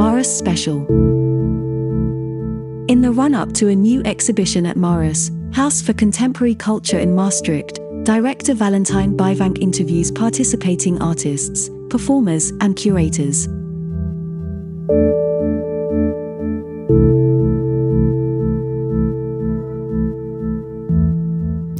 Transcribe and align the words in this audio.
Marres 0.00 0.34
Special. 0.34 0.78
In 2.88 3.02
the 3.02 3.12
run 3.12 3.34
up 3.34 3.52
to 3.52 3.68
a 3.68 3.74
new 3.74 4.00
exhibition 4.06 4.64
at 4.64 4.78
Marres, 4.78 5.30
House 5.54 5.82
for 5.82 5.92
Contemporary 5.92 6.54
Culture 6.54 6.98
in 6.98 7.14
Maastricht, 7.14 7.80
director 8.04 8.54
Valentijn 8.54 9.14
Byvanck 9.14 9.58
interviews 9.58 10.10
participating 10.10 11.02
artists, 11.02 11.68
performers, 11.90 12.50
and 12.62 12.76
curators. 12.76 13.44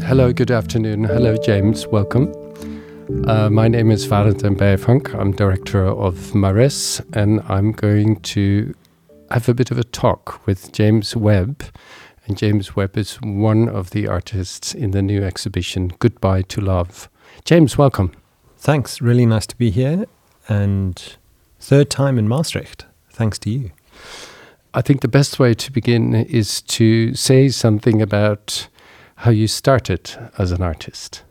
Hello, 0.05 0.31
good 0.35 0.51
afternoon. 0.51 1.05
Hello, 1.05 1.39
James. 1.39 1.87
Welcome. 1.87 2.31
Uh, 3.27 3.49
my 3.51 3.69
name 3.69 3.91
is 3.91 4.07
Valentijn 4.07 4.57
Byvanck. 4.57 5.15
I'm 5.15 5.33
director 5.33 5.85
of 5.85 6.33
Marres, 6.35 7.01
and 7.13 7.41
I'm 7.49 7.73
going 7.73 8.17
to 8.21 8.75
have 9.31 9.49
a 9.49 9.55
bit 9.55 9.71
of 9.71 9.79
a 9.79 9.85
talk 9.85 10.45
with 10.47 10.73
James 10.73 11.15
Webb. 11.15 11.63
And 12.27 12.37
James 12.37 12.75
Webb 12.75 12.97
is 12.97 13.21
one 13.23 13.69
of 13.69 13.91
the 13.91 14.09
artists 14.09 14.75
in 14.75 14.91
the 14.93 15.03
new 15.03 15.23
exhibition, 15.23 15.93
Goodbye 15.99 16.43
to 16.43 16.61
Love. 16.61 17.09
James, 17.45 17.79
welcome. 17.79 18.13
Thanks. 18.57 19.01
Really 19.01 19.27
nice 19.27 19.47
to 19.49 19.57
be 19.57 19.71
here. 19.71 20.07
And 20.49 21.17
third 21.61 21.91
time 21.91 22.19
in 22.19 22.27
Maastricht. 22.27 22.87
Thanks 23.11 23.39
to 23.41 23.51
you. 23.51 23.71
I 24.73 24.83
think 24.83 25.03
the 25.03 25.09
best 25.09 25.39
way 25.39 25.55
to 25.55 25.71
begin 25.71 26.15
is 26.15 26.63
to 26.63 27.15
say 27.15 27.49
something 27.49 28.01
about 28.01 28.69
how 29.17 29.31
you 29.31 29.47
started 29.47 30.31
as 30.39 30.53
an 30.53 30.63
artist. 30.63 31.23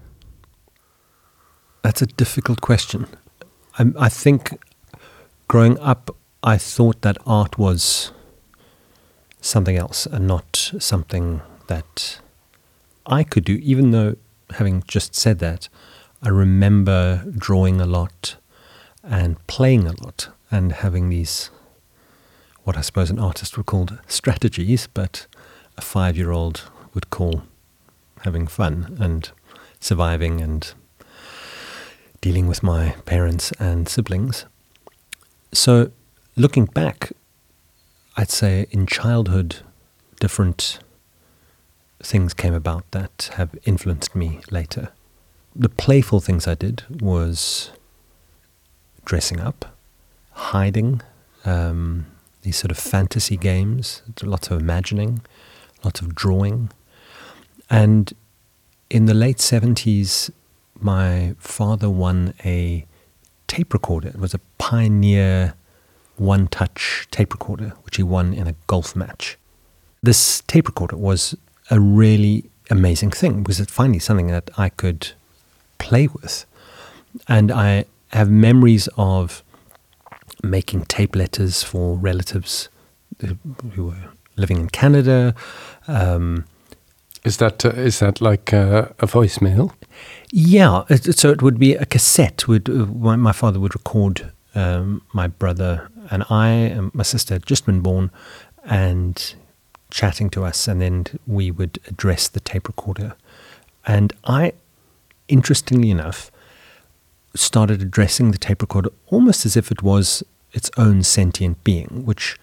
That's 1.82 2.02
a 2.02 2.06
difficult 2.06 2.62
question. 2.62 3.08
I, 3.78 3.92
I 3.98 4.10
think 4.10 4.60
growing 5.48 5.80
up, 5.80 6.16
I 6.44 6.58
thought 6.58 7.02
that 7.02 7.18
art 7.26 7.58
was 7.58 8.12
something 9.42 9.78
else 9.78 10.06
and 10.06 10.28
not 10.28 10.72
something 10.80 11.42
that 11.68 12.20
I 13.06 13.24
could 13.24 13.46
do, 13.46 13.60
even 13.62 13.92
though, 13.92 14.16
having 14.52 14.84
just 14.88 15.16
said 15.16 15.40
that, 15.40 15.70
I 16.22 16.30
remember 16.30 17.26
drawing 17.36 17.80
a 17.80 17.86
lot 17.86 18.36
and 19.04 19.46
playing 19.48 19.88
a 19.88 19.94
lot 20.04 20.30
and 20.52 20.74
having 20.74 21.10
these, 21.10 21.50
what 22.64 22.78
I 22.78 22.82
suppose 22.82 23.10
an 23.10 23.20
artist 23.20 23.56
would 23.58 23.66
call 23.66 23.88
strategies, 24.08 24.88
but 24.88 25.28
a 25.78 25.82
five 25.82 26.18
year 26.18 26.32
old 26.32 26.70
would 26.94 27.10
call 27.10 27.44
having 28.22 28.48
fun 28.48 28.98
and 29.00 29.32
surviving 29.80 30.42
and 30.42 30.74
dealing 32.22 32.48
with 32.48 32.64
my 32.64 32.96
parents 33.06 33.52
and 33.60 33.88
siblings. 33.88 34.46
So, 35.52 35.92
looking 36.36 36.66
back, 36.66 37.12
I'd 38.18 38.30
say 38.30 38.66
in 38.72 38.86
childhood, 38.86 39.58
different 40.20 40.80
things 42.02 42.34
came 42.34 42.54
about 42.54 42.90
that 42.92 43.32
have 43.36 43.58
influenced 43.66 44.16
me 44.16 44.42
later. 44.52 44.90
The 45.56 45.70
playful 45.70 46.20
things 46.20 46.48
I 46.48 46.56
did 46.56 46.84
was 47.02 47.72
dressing 49.06 49.40
up, 49.40 49.78
hiding, 50.32 51.02
um, 51.46 52.06
these 52.42 52.58
sort 52.58 52.72
of 52.72 52.78
fantasy 52.78 53.38
games, 53.38 54.02
lots 54.22 54.50
of 54.50 54.60
imagining, 54.60 55.22
lots 55.84 56.02
of 56.02 56.16
drawing. 56.16 56.70
And 57.70 58.14
in 58.90 59.06
the 59.06 59.14
late 59.14 59.38
70s, 59.38 60.32
my 60.82 61.36
father 61.40 61.90
won 61.90 62.34
a 62.46 62.86
tape 63.48 63.74
recorder. 63.74 64.10
It 64.10 64.20
was 64.20 64.34
a 64.34 64.40
Pioneer 64.58 65.56
one 66.18 66.48
touch 66.48 67.08
tape 67.12 67.34
recorder, 67.34 67.74
which 67.84 67.96
he 67.98 68.04
won 68.04 68.34
in 68.34 68.48
a 68.48 68.56
golf 68.68 68.96
match. 68.96 69.38
This 70.04 70.42
tape 70.42 70.68
recorder 70.68 70.98
was 70.98 71.36
a 71.72 71.80
really 71.80 72.50
amazing 72.70 73.12
thing 73.12 73.42
because 73.44 73.60
it's 73.60 73.72
finally 73.72 74.00
something 74.00 74.28
that 74.28 74.50
I 74.58 74.70
could 74.70 75.12
play 75.78 76.08
with. 76.08 76.46
And 77.28 77.52
I 77.52 77.86
have 78.10 78.30
memories 78.30 78.88
of 78.98 79.44
making 80.44 80.86
tape 80.86 81.16
letters 81.16 81.64
for 81.64 81.98
relatives 81.98 82.70
who 83.74 83.88
were 83.88 84.12
living 84.36 84.58
in 84.58 84.70
Canada. 84.70 85.36
Um, 85.88 86.46
is 87.24 87.38
that 87.38 87.66
uh, 87.66 87.70
is 87.70 88.00
that 88.00 88.22
like 88.22 88.54
uh, 88.54 88.90
a 89.00 89.08
voicemail? 89.08 89.74
Yeah, 90.32 90.86
so 91.12 91.32
it 91.32 91.42
would 91.42 91.60
be 91.60 91.76
a 91.76 91.86
cassette. 91.86 92.48
Would 92.48 92.70
uh, 92.70 92.86
my 93.18 93.32
father 93.32 93.60
would 93.60 93.76
record 93.76 94.32
um, 94.56 95.02
my 95.14 95.28
brother 95.28 95.90
and 96.10 96.24
I 96.30 96.50
and 96.50 96.94
my 96.94 97.04
sister 97.04 97.36
had 97.36 97.46
just 97.46 97.66
been 97.66 97.82
born, 97.82 98.12
and 98.64 99.36
chatting 99.92 100.30
to 100.32 100.44
us, 100.44 100.68
and 100.68 100.82
then 100.82 101.06
we 101.28 101.52
would 101.52 101.80
address 101.88 102.28
the 102.28 102.40
tape 102.40 102.68
recorder, 102.68 103.16
and 103.86 104.14
I, 104.24 104.54
interestingly 105.28 105.90
enough, 105.90 106.32
started 107.36 107.82
addressing 107.82 108.32
the 108.32 108.38
tape 108.38 108.62
recorder 108.62 108.90
almost 109.08 109.46
as 109.46 109.58
if 109.58 109.72
it 109.72 109.82
was 109.84 110.24
its 110.52 110.72
own 110.78 111.04
sentient 111.04 111.64
being, 111.64 112.04
which, 112.06 112.38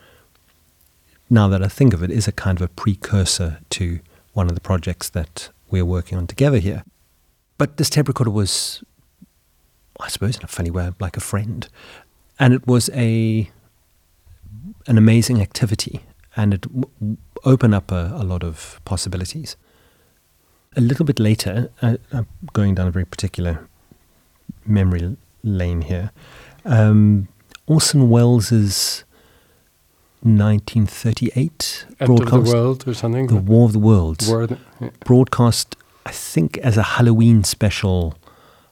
now 1.29 1.49
that 1.49 1.63
I 1.63 1.69
think 1.69 1.95
of 1.95 2.03
it, 2.03 2.11
is 2.11 2.29
a 2.29 2.33
kind 2.33 2.59
of 2.59 2.63
a 2.63 2.69
precursor 2.69 3.59
to 3.71 4.01
one 4.37 4.49
of 4.49 4.55
the 4.55 4.61
projects 4.61 5.09
that 5.11 5.49
we're 5.71 5.85
working 5.85 6.19
on 6.19 6.27
together 6.27 6.59
here. 6.59 6.85
But 7.59 7.79
this 7.79 7.89
tape 7.89 8.07
recorder 8.07 8.31
was, 8.31 8.85
I 9.99 10.09
suppose, 10.09 10.37
in 10.37 10.45
a 10.45 10.49
funny 10.49 10.71
way, 10.71 10.93
like 11.01 11.17
a 11.17 11.21
friend. 11.21 11.67
And 12.39 12.53
it 12.53 12.67
was 12.67 12.91
a 12.93 13.51
an 14.87 14.99
amazing 14.99 15.41
activity, 15.41 16.01
and 16.37 16.55
it 16.55 16.61
w- 16.63 17.17
opened 17.45 17.75
up 17.75 17.91
a, 17.91 18.13
a, 18.15 18.23
lot 18.23 18.45
of 18.45 18.81
possibilities. 18.85 19.57
A 20.77 20.81
little 20.81 21.05
bit 21.05 21.19
later, 21.19 21.71
uh, 21.83 21.97
I'm 22.13 22.29
going 22.53 22.75
down 22.77 22.87
a 22.87 22.91
very 22.91 23.07
particular 23.07 23.69
memory 24.65 25.17
lane 25.43 25.83
here. 25.83 26.13
Um, 26.65 27.29
Orson 27.67 28.09
Welles's 28.11 29.05
1938 30.23 31.87
End 32.01 32.07
broadcast, 32.07 32.33
of 32.33 32.45
the 32.45 32.53
world 32.53 32.89
or 32.89 32.95
something. 32.95 33.27
The 33.27 33.37
War 33.37 33.67
of 33.67 33.73
the 33.73 33.79
Worlds. 33.79 34.29
War, 34.29 34.49
yeah. 34.81 34.91
Broadcast, 35.05 35.77
I 36.05 36.11
think, 36.13 36.59
as 36.59 36.77
a 36.77 36.83
Halloween 36.83 37.45
special. 37.45 38.17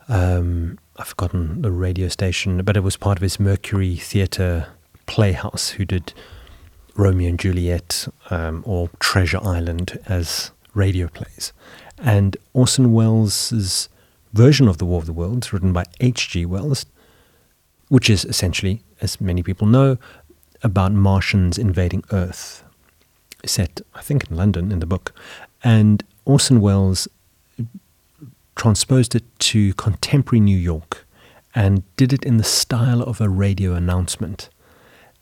Um, 0.08 0.78
I've 0.96 1.08
forgotten 1.08 1.62
the 1.62 1.70
radio 1.70 2.08
station, 2.08 2.62
but 2.62 2.76
it 2.76 2.80
was 2.80 2.96
part 2.96 3.18
of 3.18 3.22
his 3.22 3.40
Mercury 3.40 3.96
Theatre 3.96 4.68
Playhouse, 5.06 5.70
who 5.70 5.84
did 5.84 6.12
Romeo 6.96 7.28
and 7.28 7.38
Juliet 7.38 8.06
um, 8.30 8.62
or 8.66 8.90
Treasure 9.00 9.40
Island 9.42 9.98
as 10.06 10.52
radio 10.74 11.08
plays. 11.08 11.52
And 11.98 12.36
Orson 12.52 12.92
Welles' 12.92 13.88
version 14.32 14.68
of 14.68 14.78
The 14.78 14.84
War 14.84 14.98
of 14.98 15.06
the 15.06 15.12
Worlds, 15.12 15.52
written 15.52 15.72
by 15.72 15.84
H.G. 16.00 16.46
Wells, 16.46 16.86
which 17.88 18.10
is 18.10 18.24
essentially, 18.24 18.82
as 19.00 19.20
many 19.20 19.42
people 19.42 19.66
know, 19.66 19.98
about 20.64 20.92
Martians 20.92 21.58
invading 21.58 22.02
Earth, 22.10 22.64
set, 23.44 23.82
I 23.94 24.00
think, 24.00 24.30
in 24.30 24.36
London 24.36 24.72
in 24.72 24.80
the 24.80 24.86
book. 24.86 25.14
And 25.62 26.02
Orson 26.24 26.60
Welles 26.60 27.06
transposed 28.56 29.14
it 29.14 29.24
to 29.38 29.74
contemporary 29.74 30.40
New 30.40 30.58
York 30.58 31.06
and 31.54 31.82
did 31.96 32.12
it 32.12 32.24
in 32.24 32.38
the 32.38 32.44
style 32.44 33.02
of 33.02 33.20
a 33.20 33.28
radio 33.28 33.74
announcement. 33.74 34.48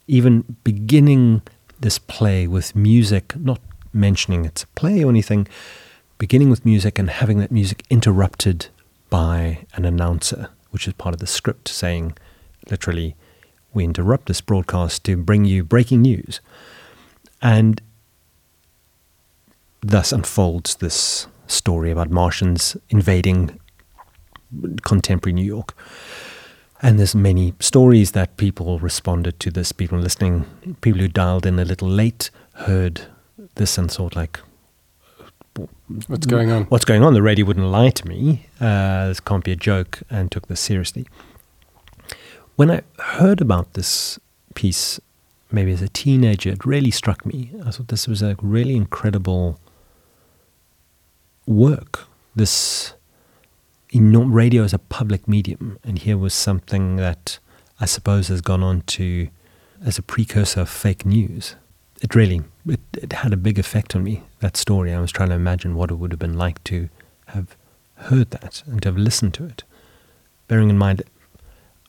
Even 0.07 0.57
beginning 0.65 1.43
this 1.81 1.99
play 1.99 2.47
with 2.47 2.75
music, 2.77 3.37
not 3.37 3.61
mentioning 3.93 4.45
it's 4.45 4.63
a 4.63 4.67
play 4.69 5.05
or 5.05 5.11
anything, 5.11 5.47
beginning 6.19 6.49
with 6.49 6.65
music 6.65 6.99
and 6.99 7.11
having 7.11 7.39
that 7.39 7.51
music 7.51 7.85
interrupted 7.91 8.69
by 9.11 9.67
an 9.75 9.85
announcer, 9.85 10.49
which 10.71 10.87
is 10.87 10.95
part 10.95 11.15
of 11.15 11.21
the 11.21 11.27
script, 11.27 11.69
saying 11.69 12.17
literally, 12.71 13.15
we 13.75 13.85
interrupt 13.85 14.27
this 14.27 14.41
broadcast 14.41 15.05
to 15.05 15.17
bring 15.17 15.45
you 15.45 15.65
breaking 15.65 16.03
news. 16.03 16.41
And 17.41 17.81
thus 19.81 20.13
unfolds 20.13 20.77
this 20.77 21.27
story 21.47 21.91
about 21.91 22.11
Martians 22.11 22.77
invading 22.89 23.59
contemporary 24.83 25.33
New 25.33 25.45
York. 25.45 25.75
And 26.81 26.99
there's 26.99 27.15
many 27.15 27.55
stories 27.61 28.13
that 28.13 28.37
people 28.37 28.79
responded 28.79 29.39
to 29.41 29.51
this. 29.51 29.73
People 29.73 29.99
listening, 29.99 30.47
people 30.81 31.01
who 31.01 31.09
dialed 31.09 31.47
in 31.47 31.59
a 31.59 31.65
little 31.65 31.89
late 31.89 32.31
heard 32.55 33.03
this 33.55 33.79
and 33.79 33.91
thought 33.91 34.17
like, 34.17 34.41
"What's 36.09 36.27
going 36.27 36.51
on? 36.51 36.65
What's 36.65 36.85
going 36.85 37.05
on?" 37.05 37.15
The 37.15 37.23
radio 37.23 37.47
wouldn't 37.47 37.67
lie 37.67 37.91
to 37.91 38.09
me. 38.09 38.47
Uh, 38.61 39.09
this 39.09 39.21
can't 39.21 39.45
be 39.45 39.53
a 39.53 39.57
joke, 39.57 40.03
and 40.11 40.31
took 40.31 40.49
this 40.49 40.61
seriously. 40.61 41.07
When 42.57 42.71
I 42.71 42.83
heard 42.99 43.41
about 43.41 43.73
this 43.75 44.19
piece, 44.55 45.01
maybe 45.51 45.73
as 45.73 45.83
a 45.83 45.89
teenager, 45.89 46.51
it 46.51 46.65
really 46.67 46.91
struck 46.91 47.25
me. 47.25 47.51
I 47.65 47.71
thought 47.71 47.89
this 47.89 48.07
was 48.07 48.23
a 48.23 48.37
really 48.43 48.77
incredible 48.77 49.59
work. 51.47 52.07
This 52.35 52.95
enorm- 53.93 54.33
radio 54.33 54.65
as 54.65 54.75
a 54.75 54.79
public 54.79 55.27
medium, 55.27 55.79
and 55.83 55.99
here 55.99 56.19
was 56.19 56.35
something 56.35 56.97
that 56.97 57.39
I 57.81 57.87
suppose 57.87 58.29
has 58.29 58.41
gone 58.41 58.63
on 58.63 58.83
to 58.83 59.29
as 59.85 59.99
a 59.99 60.03
precursor 60.03 60.61
of 60.61 60.69
fake 60.69 61.05
news. 61.07 61.57
It 62.01 62.15
really 62.15 62.43
it, 62.67 62.81
it 62.95 63.13
had 63.13 63.33
a 63.33 63.37
big 63.37 63.59
effect 63.59 63.97
on 63.97 64.05
me. 64.05 64.23
That 64.41 64.57
story. 64.57 64.93
I 64.93 65.01
was 65.01 65.11
trying 65.11 65.31
to 65.31 65.35
imagine 65.35 65.75
what 65.75 65.91
it 65.91 65.95
would 65.95 66.13
have 66.13 66.19
been 66.19 66.37
like 66.37 66.63
to 66.65 66.89
have 67.27 67.57
heard 67.95 68.31
that 68.31 68.63
and 68.67 68.83
to 68.83 68.89
have 68.89 68.99
listened 68.99 69.35
to 69.35 69.45
it. 69.47 69.65
Bearing 70.49 70.71
in 70.71 70.79
mind, 70.79 71.03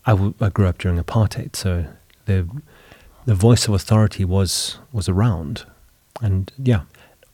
I, 0.05 0.11
w- 0.11 0.33
I 0.39 0.50
grew 0.50 0.67
up 0.67 0.77
during 0.77 1.01
apartheid, 1.01 1.55
so 1.55 1.85
the 2.25 2.47
the 3.25 3.35
voice 3.35 3.67
of 3.67 3.73
authority 3.73 4.25
was 4.25 4.79
was 4.91 5.07
around, 5.07 5.65
and 6.21 6.51
yeah, 6.57 6.81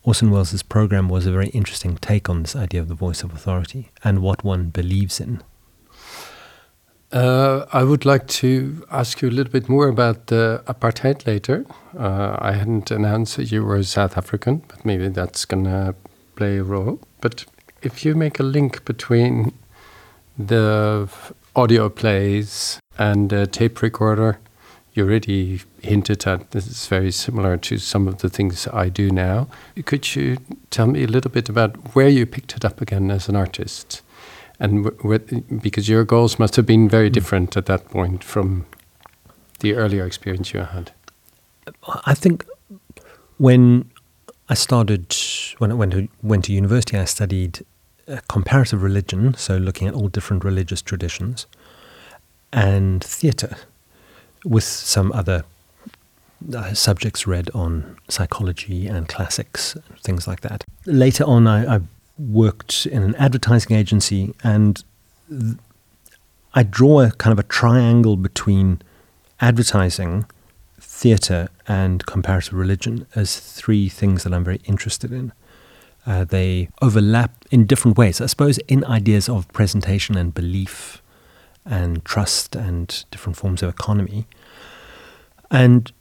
Orson 0.03 0.31
Welles' 0.31 0.63
program 0.63 1.09
was 1.09 1.25
a 1.25 1.31
very 1.31 1.49
interesting 1.49 1.97
take 1.97 2.29
on 2.29 2.41
this 2.43 2.55
idea 2.55 2.81
of 2.81 2.87
the 2.87 2.95
voice 2.95 3.23
of 3.23 3.33
authority 3.33 3.89
and 4.03 4.21
what 4.21 4.43
one 4.43 4.69
believes 4.69 5.19
in. 5.19 5.41
Uh, 7.11 7.65
I 7.73 7.83
would 7.83 8.05
like 8.05 8.27
to 8.27 8.85
ask 8.91 9.21
you 9.21 9.29
a 9.29 9.31
little 9.31 9.51
bit 9.51 9.67
more 9.67 9.87
about 9.87 10.27
the 10.27 10.63
apartheid 10.67 11.25
later. 11.25 11.65
Uh, 11.97 12.37
I 12.39 12.51
hadn't 12.51 12.91
announced 12.91 13.37
that 13.37 13.51
you 13.51 13.65
were 13.65 13.81
South 13.81 14.15
African, 14.15 14.61
but 14.67 14.85
maybe 14.85 15.07
that's 15.07 15.43
going 15.45 15.63
to 15.63 15.95
play 16.35 16.57
a 16.57 16.63
role. 16.63 16.99
But 17.19 17.45
if 17.81 18.05
you 18.05 18.13
make 18.13 18.39
a 18.39 18.43
link 18.43 18.85
between 18.85 19.53
the 20.39 21.07
audio 21.55 21.89
plays 21.89 22.79
and 22.97 23.29
the 23.29 23.45
tape 23.45 23.81
recorder, 23.81 24.39
you 24.93 25.03
already 25.03 25.61
hinted 25.83 26.25
at 26.25 26.51
this 26.51 26.65
is 26.65 26.87
very 26.87 27.11
similar 27.11 27.57
to 27.57 27.77
some 27.77 28.07
of 28.07 28.19
the 28.19 28.29
things 28.29 28.67
I 28.67 28.89
do 28.89 29.11
now. 29.11 29.47
Could 29.85 30.15
you 30.15 30.37
tell 30.71 30.87
me 30.87 31.03
a 31.03 31.07
little 31.07 31.29
bit 31.29 31.49
about 31.49 31.93
where 31.93 32.09
you 32.09 32.25
picked 32.25 32.55
it 32.55 32.65
up 32.65 32.81
again 32.81 33.11
as 33.11 33.29
an 33.29 33.35
artist? 33.35 34.01
and 34.59 34.91
because 35.61 35.87
your 35.87 36.03
goals 36.03 36.37
must 36.37 36.55
have 36.55 36.65
been 36.65 36.89
very 36.89 37.07
hmm. 37.07 37.13
different 37.13 37.57
at 37.57 37.65
that 37.67 37.85
point 37.85 38.23
from 38.23 38.65
the 39.59 39.75
earlier 39.75 40.05
experience 40.05 40.53
you 40.53 40.59
had. 40.61 40.91
I 42.05 42.13
think 42.13 42.45
when 43.37 43.89
I 44.49 44.53
started, 44.53 45.15
when 45.59 45.71
I 45.71 45.75
went 45.75 45.93
to, 45.93 46.07
went 46.21 46.45
to 46.45 46.53
university, 46.53 46.97
I 46.97 47.05
studied 47.05 47.65
comparative 48.27 48.81
religion, 48.83 49.33
so 49.35 49.57
looking 49.57 49.87
at 49.87 49.93
all 49.93 50.07
different 50.07 50.43
religious 50.43 50.81
traditions, 50.81 51.45
and 52.51 53.03
theatre, 53.03 53.55
with 54.43 54.63
some 54.63 55.11
other 55.11 55.43
uh, 56.55 56.73
subjects 56.73 57.27
read 57.27 57.49
on 57.53 57.97
psychology 58.07 58.87
and 58.87 59.07
classics, 59.07 59.77
things 60.01 60.27
like 60.27 60.41
that. 60.41 60.63
Later 60.85 61.23
on, 61.25 61.47
I, 61.47 61.75
I 61.75 61.79
worked 62.17 62.85
in 62.85 63.03
an 63.03 63.15
advertising 63.15 63.75
agency, 63.75 64.33
and 64.43 64.83
th- 65.29 65.57
I 66.53 66.63
draw 66.63 67.01
a 67.01 67.11
kind 67.11 67.31
of 67.31 67.39
a 67.39 67.47
triangle 67.47 68.17
between 68.17 68.81
advertising, 69.39 70.25
theatre, 70.79 71.49
and 71.67 72.05
comparative 72.05 72.53
religion 72.53 73.05
as 73.15 73.39
three 73.39 73.87
things 73.87 74.23
that 74.23 74.33
I'm 74.33 74.43
very 74.43 74.61
interested 74.65 75.11
in. 75.11 75.31
Uh, 76.05 76.23
they 76.23 76.69
overlap 76.81 77.45
in 77.51 77.65
different 77.65 77.97
ways, 77.97 78.21
I 78.21 78.25
suppose, 78.25 78.57
in 78.59 78.83
ideas 78.85 79.29
of 79.29 79.47
presentation 79.53 80.17
and 80.17 80.33
belief 80.33 81.01
and 81.65 82.03
trust 82.03 82.55
and 82.55 83.05
different 83.11 83.37
forms 83.37 83.61
of 83.61 83.69
economy. 83.69 84.25
And 85.51 85.91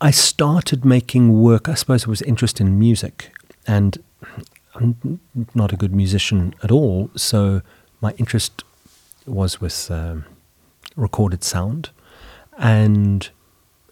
I 0.00 0.10
started 0.10 0.84
making 0.84 1.40
work, 1.40 1.68
I 1.68 1.74
suppose 1.74 2.06
I 2.06 2.10
was 2.10 2.22
interested 2.22 2.66
in 2.66 2.78
music. 2.78 3.32
And 3.66 3.98
I'm 4.74 5.20
not 5.54 5.72
a 5.72 5.76
good 5.76 5.94
musician 5.94 6.54
at 6.62 6.70
all, 6.70 7.10
so 7.16 7.62
my 8.00 8.12
interest 8.18 8.64
was 9.26 9.60
with 9.60 9.90
um, 9.90 10.24
recorded 10.96 11.44
sound. 11.44 11.90
And 12.58 13.28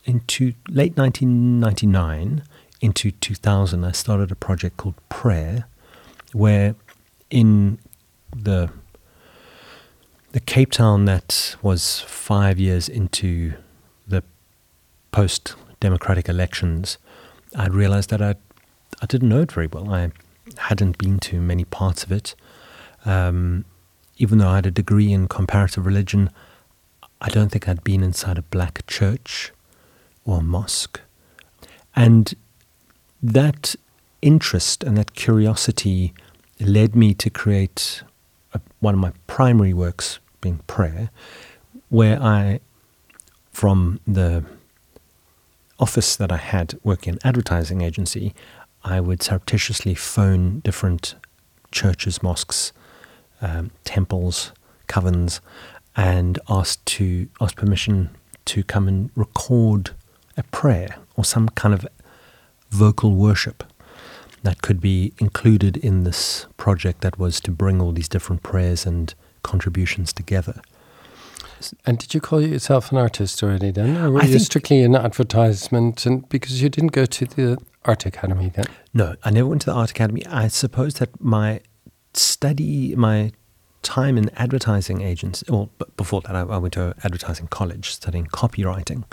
into 0.04 0.54
late 0.68 0.96
1999, 0.96 2.42
into 2.82 3.12
2000, 3.12 3.84
I 3.84 3.92
started 3.92 4.32
a 4.32 4.34
project 4.34 4.76
called 4.76 4.96
Prayer, 5.08 5.66
where 6.32 6.74
in 7.30 7.78
the 8.36 8.70
the 10.32 10.40
Cape 10.40 10.72
Town 10.72 11.04
that 11.04 11.56
was 11.62 12.00
five 12.00 12.58
years 12.58 12.88
into 12.88 13.52
the 14.08 14.24
post 15.12 15.54
democratic 15.78 16.28
elections, 16.28 16.98
I 17.54 17.68
realized 17.68 18.10
that 18.10 18.20
I 18.20 18.34
I 19.00 19.06
didn't 19.06 19.28
know 19.28 19.42
it 19.42 19.52
very 19.52 19.68
well. 19.68 19.94
I 19.94 20.10
hadn't 20.58 20.98
been 20.98 21.18
to 21.20 21.40
many 21.40 21.64
parts 21.64 22.02
of 22.02 22.10
it. 22.10 22.34
Um, 23.04 23.64
even 24.16 24.38
though 24.38 24.48
I 24.48 24.56
had 24.56 24.66
a 24.66 24.70
degree 24.70 25.12
in 25.12 25.28
comparative 25.28 25.86
religion, 25.86 26.30
I 27.20 27.28
don't 27.28 27.50
think 27.50 27.68
I'd 27.68 27.84
been 27.84 28.02
inside 28.02 28.38
a 28.38 28.42
black 28.42 28.86
church 28.86 29.52
or 30.24 30.42
mosque. 30.42 31.00
And 31.94 32.34
that 33.22 33.74
interest 34.20 34.82
and 34.82 34.96
that 34.96 35.14
curiosity 35.14 36.12
led 36.60 36.94
me 36.96 37.14
to 37.14 37.30
create 37.30 38.02
a, 38.52 38.60
one 38.80 38.94
of 38.94 39.00
my 39.00 39.12
primary 39.26 39.72
works, 39.72 40.18
being 40.40 40.58
prayer, 40.66 41.10
where 41.88 42.20
I, 42.20 42.60
from 43.52 44.00
the 44.06 44.44
office 45.78 46.16
that 46.16 46.30
I 46.32 46.36
had 46.36 46.78
working 46.82 47.14
in 47.14 47.18
advertising 47.24 47.80
agency, 47.80 48.34
I 48.84 49.00
would 49.00 49.22
surreptitiously 49.22 49.94
phone 49.94 50.60
different 50.60 51.14
churches, 51.70 52.22
mosques, 52.22 52.72
um, 53.40 53.70
temples, 53.84 54.52
covens, 54.88 55.40
and 55.96 56.38
ask 56.48 56.84
to 56.84 57.28
ask 57.40 57.56
permission 57.56 58.10
to 58.46 58.64
come 58.64 58.88
and 58.88 59.10
record 59.14 59.90
a 60.36 60.42
prayer 60.44 60.96
or 61.16 61.24
some 61.24 61.48
kind 61.50 61.74
of 61.74 61.86
vocal 62.72 63.14
worship 63.14 63.62
that 64.42 64.62
could 64.62 64.80
be 64.80 65.12
included 65.18 65.76
in 65.76 66.04
this 66.04 66.46
project 66.56 67.02
that 67.02 67.18
was 67.18 67.40
to 67.40 67.50
bring 67.50 67.80
all 67.80 67.92
these 67.92 68.08
different 68.08 68.42
prayers 68.42 68.86
and 68.86 69.14
contributions 69.42 70.12
together. 70.12 70.60
And 71.86 71.98
did 71.98 72.12
you 72.12 72.20
call 72.20 72.40
yourself 72.40 72.90
an 72.90 72.98
artist 72.98 73.40
already 73.42 73.70
then, 73.70 73.96
or 73.96 74.10
were 74.10 74.22
I 74.22 74.24
you 74.24 74.38
strictly 74.40 74.82
an 74.82 74.96
advertisement? 74.96 76.04
And 76.06 76.28
because 76.28 76.60
you 76.60 76.68
didn't 76.68 76.90
go 76.90 77.06
to 77.06 77.24
the 77.24 77.58
Art 77.84 78.04
Academy 78.04 78.50
then? 78.52 78.64
No, 78.92 79.14
I 79.22 79.30
never 79.30 79.48
went 79.48 79.62
to 79.62 79.66
the 79.66 79.76
Art 79.76 79.90
Academy. 79.90 80.26
I 80.26 80.48
suppose 80.48 80.94
that 80.94 81.20
my 81.20 81.60
study, 82.14 82.96
my 82.96 83.30
time 83.82 84.18
in 84.18 84.28
advertising 84.30 85.02
agents, 85.02 85.44
well, 85.48 85.70
before 85.96 86.20
that, 86.22 86.34
I, 86.34 86.40
I 86.40 86.58
went 86.58 86.74
to 86.74 86.94
advertising 87.04 87.46
college 87.46 87.90
studying 87.90 88.26
copywriting. 88.26 89.04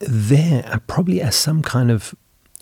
There, 0.00 0.64
I 0.66 0.78
probably 0.80 1.22
as 1.22 1.34
some 1.34 1.62
kind 1.62 1.90
of 1.90 2.14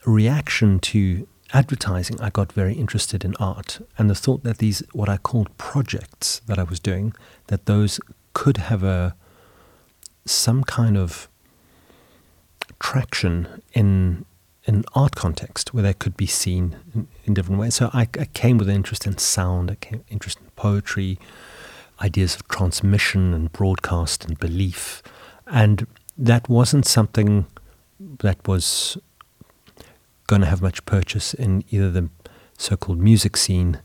reaction 0.05 0.79
to 0.81 1.27
advertising, 1.53 2.21
I 2.21 2.31
got 2.31 2.53
very 2.53 2.75
interested 2.75 3.25
in 3.25 3.35
art 3.37 3.81
and 3.97 4.11
the 4.11 4.15
thought 4.15 4.43
that 4.43 4.59
these, 4.59 4.83
what 4.93 5.09
I 5.09 5.17
called 5.17 5.57
projects 5.57 6.41
that 6.47 6.59
I 6.59 6.65
was 6.65 6.81
doing, 6.81 7.15
that 7.47 7.67
those 7.67 8.01
could 8.33 8.57
have 8.57 8.83
a 8.83 9.15
some 10.27 10.65
kind 10.65 10.97
of 10.97 11.29
traction 12.81 13.63
in 13.73 14.25
in 14.67 14.83
art 14.95 15.15
context 15.15 15.75
where 15.75 15.83
they 15.83 15.93
could 15.93 16.17
be 16.17 16.27
seen 16.27 16.77
in, 16.95 17.07
in 17.25 17.35
different 17.35 17.61
ways. 17.61 17.75
So 17.75 17.91
I, 17.93 18.09
I, 18.19 18.25
came 18.33 18.57
with 18.57 18.69
an 18.71 18.75
interest 18.75 19.07
in 19.07 19.19
sound, 19.19 19.71
I 19.71 19.75
came 19.75 20.03
interest 20.09 20.39
in 20.41 20.47
poetry, 20.57 21.19
ideas 22.01 22.35
of 22.35 22.49
transmission 22.49 23.35
and 23.35 23.53
broadcast 23.53 24.25
and 24.25 24.39
belief, 24.39 25.03
and 25.47 25.87
that 26.17 26.49
wasn't 26.49 26.87
something 26.87 27.45
that 28.01 28.49
was 28.49 28.97
going 30.35 30.41
to 30.41 30.51
have 30.51 30.61
much 30.61 30.85
purchase 30.85 31.33
in 31.33 31.63
either 31.71 31.93
the 31.93 32.09
so-called 32.59 32.99
music 32.99 33.37
scene 33.37 33.79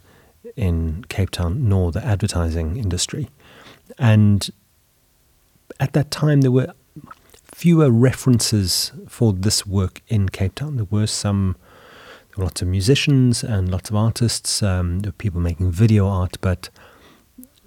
in 0.56 1.06
Cape 1.08 1.30
Town 1.30 1.70
nor 1.70 1.92
the 1.92 2.04
advertising 2.04 2.76
industry. 2.76 3.30
And 4.00 4.50
at 5.80 5.94
that 5.94 6.10
time, 6.10 6.42
there 6.42 6.50
were 6.50 6.74
fewer 7.44 7.92
references 7.92 8.92
for 9.08 9.32
this 9.32 9.68
work 9.68 10.02
in 10.08 10.30
Cape 10.30 10.56
Town. 10.56 10.78
There 10.78 10.88
were 10.90 11.06
some, 11.06 11.56
there 12.30 12.38
were 12.38 12.46
lots 12.46 12.64
of 12.64 12.68
musicians 12.68 13.44
and 13.44 13.70
lots 13.70 13.92
of 13.92 13.96
artists, 13.96 14.64
um, 14.64 15.02
there 15.02 15.10
were 15.10 15.24
people 15.26 15.40
making 15.40 15.72
video 15.72 16.08
art, 16.08 16.38
but 16.42 16.72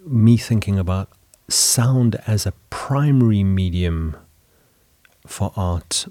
me 0.04 0.36
thinking 0.36 0.76
about 0.76 1.08
sound 1.48 2.16
as 2.26 2.46
a 2.46 2.52
primary 2.68 3.44
medium 3.44 4.16
for 5.24 5.52
art, 5.54 6.06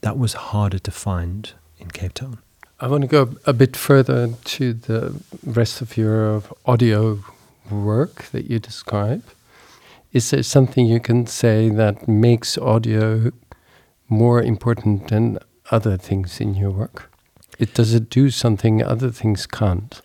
that 0.00 0.16
was 0.16 0.32
harder 0.32 0.78
to 0.78 0.90
find 0.90 1.52
in 1.84 1.90
Cape 1.90 2.14
Town. 2.14 2.38
I 2.80 2.88
want 2.88 3.02
to 3.02 3.06
go 3.06 3.36
a 3.46 3.52
bit 3.52 3.76
further 3.76 4.34
to 4.44 4.72
the 4.72 5.20
rest 5.44 5.80
of 5.80 5.96
your 5.96 6.42
audio 6.66 7.20
work 7.70 8.24
that 8.32 8.50
you 8.50 8.58
describe. 8.58 9.22
Is 10.12 10.30
there 10.30 10.42
something 10.42 10.86
you 10.86 11.00
can 11.00 11.26
say 11.26 11.68
that 11.68 12.08
makes 12.08 12.58
audio 12.58 13.30
more 14.08 14.42
important 14.42 15.08
than 15.08 15.38
other 15.70 15.96
things 15.96 16.40
in 16.40 16.54
your 16.54 16.70
work? 16.70 17.10
It 17.58 17.74
does 17.74 17.94
it 17.94 18.10
do 18.10 18.30
something 18.30 18.82
other 18.82 19.10
things 19.10 19.46
can't? 19.46 20.00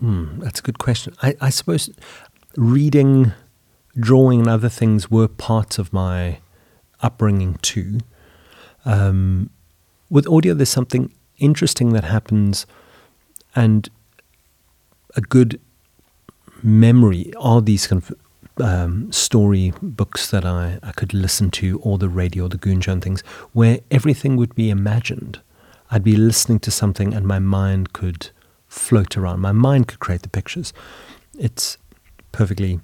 Mm, 0.00 0.40
that's 0.40 0.60
a 0.60 0.62
good 0.62 0.78
question. 0.78 1.14
I, 1.22 1.36
I 1.40 1.50
suppose 1.50 1.90
reading 2.56 3.32
drawing 3.98 4.40
and 4.40 4.48
other 4.48 4.68
things 4.68 5.10
were 5.10 5.28
parts 5.28 5.78
of 5.78 5.92
my 5.92 6.38
upbringing 7.00 7.58
too. 7.62 7.98
Um, 8.84 9.50
with 10.12 10.28
audio, 10.28 10.52
there's 10.52 10.68
something 10.68 11.10
interesting 11.38 11.94
that 11.94 12.04
happens, 12.04 12.66
and 13.56 13.88
a 15.16 15.22
good 15.22 15.58
memory 16.62 17.32
are 17.38 17.62
these 17.62 17.86
kind 17.86 18.02
of 18.02 18.14
um, 18.62 19.10
story 19.10 19.72
books 19.80 20.30
that 20.30 20.44
I, 20.44 20.78
I 20.82 20.92
could 20.92 21.14
listen 21.14 21.50
to, 21.52 21.80
or 21.80 21.96
the 21.96 22.10
radio, 22.10 22.44
or 22.44 22.50
the 22.50 22.60
and 22.86 23.02
things, 23.02 23.22
where 23.54 23.80
everything 23.90 24.36
would 24.36 24.54
be 24.54 24.68
imagined. 24.68 25.40
I'd 25.90 26.04
be 26.04 26.16
listening 26.16 26.60
to 26.60 26.70
something 26.70 27.14
and 27.14 27.26
my 27.26 27.38
mind 27.38 27.94
could 27.94 28.30
float 28.68 29.16
around. 29.16 29.40
My 29.40 29.52
mind 29.52 29.88
could 29.88 29.98
create 29.98 30.22
the 30.22 30.28
pictures. 30.28 30.74
It's 31.38 31.78
perfectly 32.32 32.80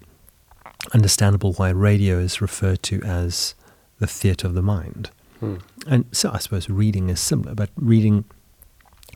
understandable 0.95 1.53
why 1.53 1.71
radio 1.71 2.19
is 2.19 2.41
referred 2.41 2.83
to 2.85 3.03
as 3.03 3.55
the 3.99 4.07
theatre 4.07 4.47
of 4.47 4.55
the 4.55 4.63
mind. 4.63 5.11
Hmm. 5.41 5.57
And 5.87 6.05
so 6.13 6.31
I 6.33 6.39
suppose 6.39 6.69
reading 6.69 7.09
is 7.09 7.21
similar, 7.21 7.55
but 7.55 7.71
reading, 7.77 8.25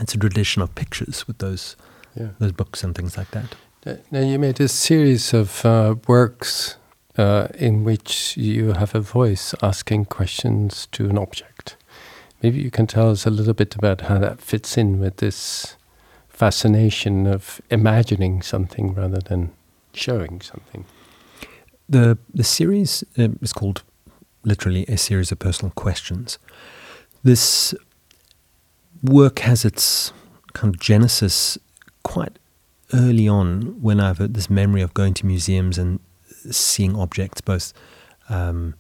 it's 0.01 0.15
a 0.15 0.19
tradition 0.19 0.63
of 0.63 0.75
pictures 0.75 1.27
with 1.27 1.39
those, 1.39 1.77
yeah. 2.15 2.29
those 2.39 2.53
books 2.53 2.85
and 2.85 2.95
things 2.95 3.17
like 3.17 3.31
that. 3.33 3.55
Now, 4.13 4.21
you 4.21 4.39
made 4.39 4.61
a 4.61 4.69
series 4.69 5.35
of 5.35 5.67
uh, 5.67 5.97
works 6.07 6.77
uh, 7.19 7.49
in 7.55 7.83
which 7.83 8.37
you 8.37 8.73
have 8.73 8.95
a 8.95 9.01
voice 9.01 9.55
asking 9.61 10.05
questions 10.05 10.87
to 10.93 11.11
an 11.11 11.19
object. 11.19 11.77
Maybe 12.43 12.61
you 12.61 12.71
can 12.71 12.87
tell 12.87 13.11
us 13.11 13.27
a 13.27 13.31
little 13.31 13.55
bit 13.55 13.75
about 13.75 14.03
how 14.03 14.19
that 14.19 14.41
fits 14.41 14.79
in 14.79 15.01
with 15.01 15.17
this 15.17 15.77
fascination 16.29 17.27
of 17.27 17.61
imagining 17.71 18.43
something 18.43 18.95
rather 18.95 19.19
than 19.19 19.51
showing 19.93 20.41
something. 20.41 20.85
The 21.89 22.19
the 22.33 22.45
series 22.45 23.05
uh, 23.19 23.29
is 23.41 23.53
called 23.53 23.83
literally 24.45 24.85
a 24.87 24.97
series 24.97 25.33
of 25.33 25.39
personal 25.39 25.73
questions. 25.73 26.39
This 27.23 27.75
work 29.03 29.41
has 29.41 29.65
its 29.65 30.13
kind 30.53 30.75
of 30.75 30.81
genesis 30.81 31.59
quite 32.03 32.39
early 32.93 33.29
on 33.29 33.81
when 33.81 34.01
I've 34.01 34.19
had 34.19 34.35
this 34.35 34.51
memory 34.51 34.83
of 34.83 34.95
going 34.95 35.15
to 35.15 35.27
museums 35.27 35.79
and 35.79 36.01
seeing 36.51 36.97
objects, 36.97 37.41
both 37.41 37.73
um, 38.29 38.75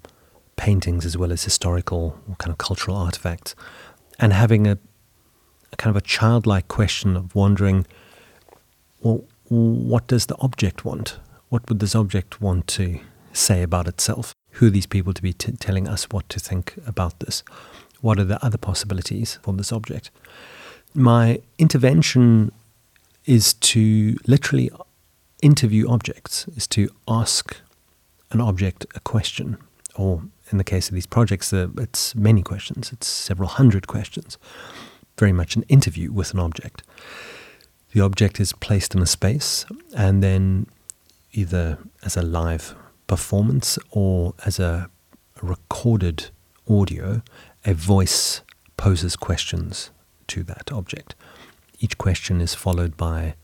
paintings 0.56 1.04
as 1.06 1.16
well 1.16 1.32
as 1.32 1.44
historical 1.44 2.18
kind 2.38 2.50
of 2.50 2.58
cultural 2.58 2.96
artifacts, 2.96 3.54
and 4.18 4.32
having 4.32 4.66
a, 4.66 4.78
a, 5.72 5.76
kind 5.76 5.96
of 5.96 6.02
a 6.02 6.06
childlike 6.06 6.68
question 6.68 7.16
of 7.16 7.34
wondering, 7.34 7.86
well, 9.00 9.24
what 9.48 10.06
does 10.06 10.26
the 10.26 10.36
object 10.38 10.84
want? 10.84 11.18
What 11.48 11.68
would 11.68 11.80
this 11.80 11.94
object 11.94 12.40
want 12.40 12.66
to 12.68 13.00
say 13.32 13.62
about 13.62 13.88
itself? 13.88 14.32
Who 14.52 14.66
are 14.66 14.70
these 14.70 14.86
people 14.86 15.12
to 15.12 15.22
be 15.22 15.32
t- 15.32 15.52
telling 15.52 15.88
us 15.88 16.04
what 16.10 16.28
to 16.30 16.40
think 16.40 16.74
about 16.86 17.20
this? 17.20 17.42
What 18.00 18.18
are 18.18 18.24
the 18.24 18.44
other 18.44 18.58
possibilities 18.58 19.38
for 19.42 19.54
this 19.54 19.72
object? 19.72 20.10
My 20.94 21.40
intervention 21.58 22.52
is 23.24 23.54
to 23.54 24.16
literally 24.26 24.70
interview 25.40 25.88
objects, 25.88 26.46
is 26.56 26.66
to 26.68 26.88
ask 27.08 27.56
an 28.30 28.40
object 28.40 28.86
a 28.94 29.00
question, 29.00 29.58
or 29.94 30.22
in 30.50 30.58
the 30.58 30.64
case 30.64 30.88
of 30.88 30.94
these 30.94 31.06
projects, 31.06 31.52
uh, 31.52 31.68
it's 31.78 32.14
many 32.14 32.42
questions, 32.42 32.92
it's 32.92 33.06
several 33.06 33.48
hundred 33.48 33.86
questions, 33.86 34.38
very 35.18 35.32
much 35.32 35.56
an 35.56 35.62
interview 35.68 36.12
with 36.12 36.34
an 36.34 36.40
object. 36.40 36.82
The 37.92 38.00
object 38.00 38.40
is 38.40 38.52
placed 38.52 38.94
in 38.94 39.02
a 39.02 39.06
space, 39.06 39.66
and 39.94 40.22
then 40.22 40.66
either 41.32 41.78
as 42.02 42.16
a 42.16 42.22
live 42.22 42.74
performance 43.12 43.78
or 43.90 44.32
as 44.46 44.58
a, 44.58 44.88
recorded 45.42 46.30
audio, 46.66 47.20
a 47.66 47.74
voice 47.74 48.40
poses 48.78 49.16
questions 49.16 49.90
to 50.28 50.42
that 50.44 50.72
object. 50.72 51.14
Each 51.78 51.98
question 51.98 52.40
is 52.40 52.54
followed 52.54 52.96
by 52.96 53.34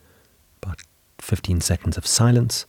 about 0.63 0.81
15 1.19 1.61
seconds 1.61 1.99
of 1.99 2.07
silence. 2.07 2.65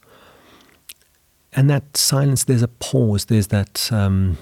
And 1.54 1.70
that 1.70 1.96
silence, 1.96 2.44
there's 2.44 2.64
a 2.64 2.68
pause, 2.68 3.26
there's 3.26 3.48
that 3.48 3.90
um, 3.94 4.38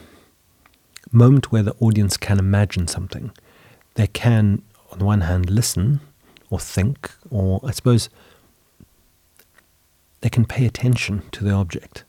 moment 1.11 1.51
where 1.51 1.63
the 1.63 1.75
audience 1.79 2.17
can 2.17 2.39
imagine 2.39 2.87
something. 2.87 3.31
They 3.93 4.07
can, 4.07 4.63
on 4.91 4.97
the 4.97 5.05
one 5.05 5.21
hand, 5.21 5.51
listen 5.51 5.99
or 6.49 6.59
think, 6.59 7.11
or 7.29 7.59
I 7.63 7.69
suppose 7.69 8.09
they 10.21 10.29
can 10.29 10.45
pay 10.45 10.65
attention 10.65 11.21
to 11.33 11.43
the 11.43 11.51
object 11.51 12.03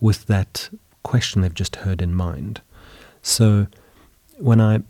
with 0.00 0.26
that 0.26 0.68
question 1.02 1.42
they've 1.42 1.54
just 1.54 1.76
heard 1.76 2.02
in 2.02 2.14
mind. 2.14 2.60
So 3.22 3.66
when 4.38 4.60
I 4.60 4.82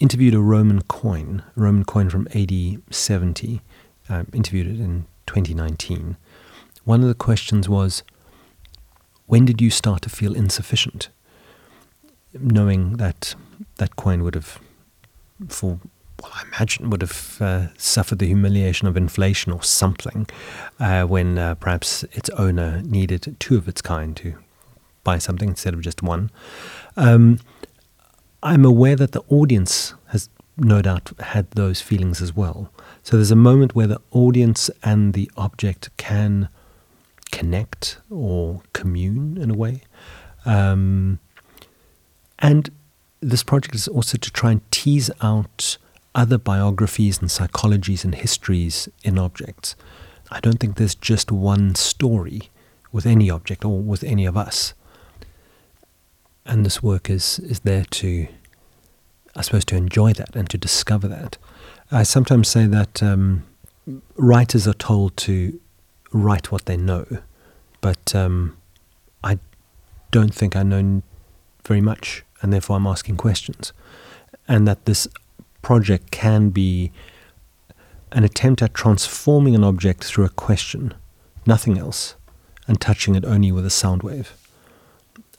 interviewed 0.00 0.34
a 0.34 0.40
Roman 0.40 0.82
coin, 0.82 1.42
a 1.56 1.60
Roman 1.60 1.84
coin 1.84 2.10
from 2.10 2.28
AD 2.34 2.52
70, 2.90 3.60
uh, 4.08 4.24
interviewed 4.32 4.66
it 4.66 4.80
in 4.80 5.06
2019. 5.26 6.16
One 6.84 7.02
of 7.02 7.08
the 7.08 7.14
questions 7.14 7.68
was, 7.68 8.02
when 9.26 9.44
did 9.44 9.60
you 9.60 9.70
start 9.70 10.02
to 10.02 10.10
feel 10.10 10.34
insufficient? 10.34 11.08
Knowing 12.32 12.98
that 12.98 13.34
that 13.76 13.96
coin 13.96 14.22
would 14.22 14.34
have, 14.34 14.60
for 15.48 15.80
well, 16.22 16.32
I 16.34 16.42
imagine, 16.46 16.90
would 16.90 17.02
have 17.02 17.38
uh, 17.40 17.66
suffered 17.76 18.18
the 18.18 18.26
humiliation 18.26 18.88
of 18.88 18.96
inflation 18.96 19.52
or 19.52 19.62
something 19.62 20.26
uh, 20.80 21.04
when 21.04 21.38
uh, 21.38 21.54
perhaps 21.56 22.04
its 22.04 22.30
owner 22.30 22.82
needed 22.82 23.36
two 23.38 23.56
of 23.56 23.68
its 23.68 23.82
kind 23.82 24.16
to 24.16 24.34
buy 25.04 25.18
something 25.18 25.48
instead 25.48 25.74
of 25.74 25.80
just 25.80 26.02
one. 26.02 26.30
Um, 26.96 27.38
I'm 28.42 28.64
aware 28.64 28.96
that 28.96 29.12
the 29.12 29.22
audience 29.28 29.94
has 30.08 30.28
no 30.56 30.80
doubt 30.82 31.12
had 31.20 31.50
those 31.52 31.80
feelings 31.80 32.22
as 32.22 32.34
well. 32.34 32.72
So 33.02 33.16
there's 33.16 33.30
a 33.30 33.36
moment 33.36 33.74
where 33.74 33.86
the 33.86 34.00
audience 34.10 34.70
and 34.82 35.12
the 35.12 35.30
object 35.36 35.90
can 35.96 36.48
connect 37.30 37.98
or 38.10 38.62
commune 38.72 39.36
in 39.36 39.50
a 39.50 39.54
way. 39.54 39.82
Um, 40.44 41.18
and 42.38 42.70
this 43.20 43.42
project 43.42 43.74
is 43.74 43.88
also 43.88 44.16
to 44.18 44.30
try 44.30 44.52
and 44.52 44.70
tease 44.70 45.10
out 45.20 45.78
other 46.16 46.38
biographies 46.38 47.20
and 47.20 47.30
psychologies 47.30 48.04
and 48.04 48.16
histories 48.16 48.88
in 49.04 49.18
objects. 49.18 49.76
I 50.32 50.40
don't 50.40 50.58
think 50.58 50.76
there's 50.76 50.96
just 50.96 51.30
one 51.30 51.76
story 51.76 52.50
with 52.90 53.06
any 53.06 53.30
object 53.30 53.64
or 53.64 53.80
with 53.80 54.02
any 54.02 54.26
of 54.26 54.36
us 54.36 54.74
and 56.46 56.64
this 56.64 56.82
work 56.82 57.10
is 57.10 57.38
is 57.40 57.60
there 57.60 57.84
to, 57.84 58.28
I 59.34 59.42
suppose, 59.42 59.64
to 59.66 59.76
enjoy 59.76 60.12
that 60.14 60.34
and 60.34 60.48
to 60.50 60.56
discover 60.56 61.08
that. 61.08 61.36
I 61.90 62.04
sometimes 62.04 62.48
say 62.48 62.66
that 62.66 63.02
um, 63.02 63.44
writers 64.16 64.66
are 64.66 64.74
told 64.74 65.16
to 65.18 65.60
write 66.12 66.50
what 66.50 66.66
they 66.66 66.76
know, 66.76 67.04
but 67.80 68.14
um, 68.14 68.56
I 69.22 69.38
don't 70.10 70.34
think 70.34 70.56
I 70.56 70.62
know 70.62 71.02
very 71.64 71.80
much, 71.80 72.24
and 72.40 72.52
therefore 72.52 72.76
I'm 72.76 72.86
asking 72.86 73.16
questions, 73.16 73.72
and 74.48 74.66
that 74.68 74.84
this 74.84 75.08
project 75.66 76.12
can 76.12 76.50
be 76.50 76.92
an 78.12 78.22
attempt 78.22 78.62
at 78.62 78.72
transforming 78.72 79.52
an 79.52 79.64
object 79.64 80.04
through 80.04 80.24
a 80.24 80.28
question, 80.28 80.94
nothing 81.44 81.76
else, 81.76 82.14
and 82.68 82.80
touching 82.80 83.16
it 83.16 83.24
only 83.24 83.50
with 83.50 83.66
a 83.66 83.70
sound 83.82 84.04
wave. 84.04 84.36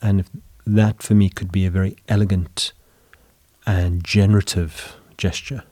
And 0.01 0.25
that 0.65 1.01
for 1.01 1.13
me 1.13 1.29
could 1.29 1.49
be 1.49 1.65
a 1.65 1.71
very 1.71 1.95
elegant 2.09 2.73
and 3.65 4.03
generative 4.03 4.97
gesture. 5.17 5.63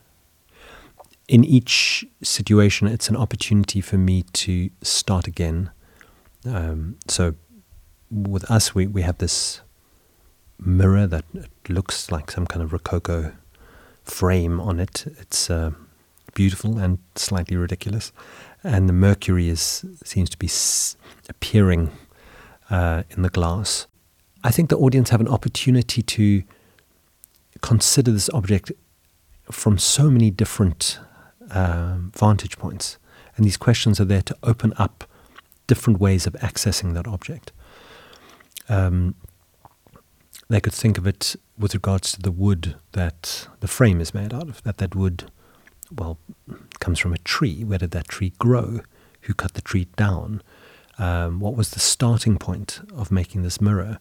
In 1.28 1.44
each 1.44 2.06
situation, 2.24 2.88
it's 2.88 3.10
an 3.10 3.18
opportunity 3.18 3.82
for 3.82 3.98
me 3.98 4.24
to 4.46 4.70
start 4.82 5.28
again. 5.28 5.70
Um, 6.46 6.96
so, 7.10 7.36
with 8.10 8.50
us, 8.50 8.74
we, 8.74 8.88
we 8.88 9.02
have 9.02 9.18
this 9.18 9.60
mirror 10.58 11.08
that 11.08 11.26
looks 11.68 12.10
like 12.10 12.32
some 12.32 12.48
kind 12.48 12.64
of 12.64 12.72
Rococo 12.72 13.34
frame 14.06 14.60
on 14.60 14.80
it. 14.80 15.06
It's 15.20 15.50
uh, 15.50 15.72
beautiful 16.34 16.78
and 16.78 17.00
slightly 17.16 17.58
ridiculous, 17.58 18.12
and 18.64 18.88
the 18.88 18.94
mercury 18.94 19.50
is 19.50 19.86
seems 20.04 20.30
to 20.30 20.38
be 20.38 20.50
appearing 21.30 21.92
uh, 22.70 23.04
in 23.10 23.22
the 23.22 23.30
glass. 23.30 23.88
I 24.44 24.52
think 24.52 24.70
the 24.70 24.78
audience 24.78 25.10
have 25.10 25.22
an 25.22 25.28
opportunity 25.28 26.02
to 26.02 26.44
consider 27.62 28.12
this 28.12 28.30
object 28.30 28.72
from 29.52 29.78
so 29.78 30.10
many 30.10 30.30
different 30.32 31.00
um, 31.52 32.12
vantage 32.16 32.58
points. 32.58 32.98
And 33.36 33.46
these 33.46 33.58
questions 33.58 34.00
are 34.00 34.06
there 34.06 34.22
to 34.22 34.38
open 34.44 34.74
up 34.78 35.04
different 35.68 36.00
ways 36.00 36.28
of 36.28 36.34
accessing 36.34 36.94
that 36.94 37.08
object. 37.08 37.52
Um, 38.70 39.16
they 40.48 40.62
could 40.62 40.74
think 40.74 40.98
of 40.98 41.08
it 41.08 41.36
with 41.58 41.74
regards 41.74 42.12
to 42.14 42.22
the 42.22 42.32
wood 42.32 42.76
that 42.92 43.48
the 43.62 43.68
frame 43.68 44.00
is 44.00 44.14
made 44.14 44.34
out 44.34 44.48
of, 44.48 44.62
that 44.64 44.78
that 44.78 44.96
wood, 44.96 45.32
well, 45.96 46.18
comes 46.80 47.00
from 47.00 47.14
a 47.14 47.18
tree. 47.20 47.64
Where 47.64 47.80
did 47.80 47.92
that 47.92 48.08
tree 48.08 48.34
grow? 48.38 48.82
Who 49.22 49.34
cut 49.34 49.54
the 49.54 49.62
tree 49.62 49.88
down? 49.96 50.42
Um, 50.98 51.40
what 51.40 51.56
was 51.56 51.72
the 51.72 51.80
starting 51.80 52.38
point 52.38 52.82
of 52.94 53.12
making 53.12 53.44
this 53.44 53.60
mirror? 53.60 54.00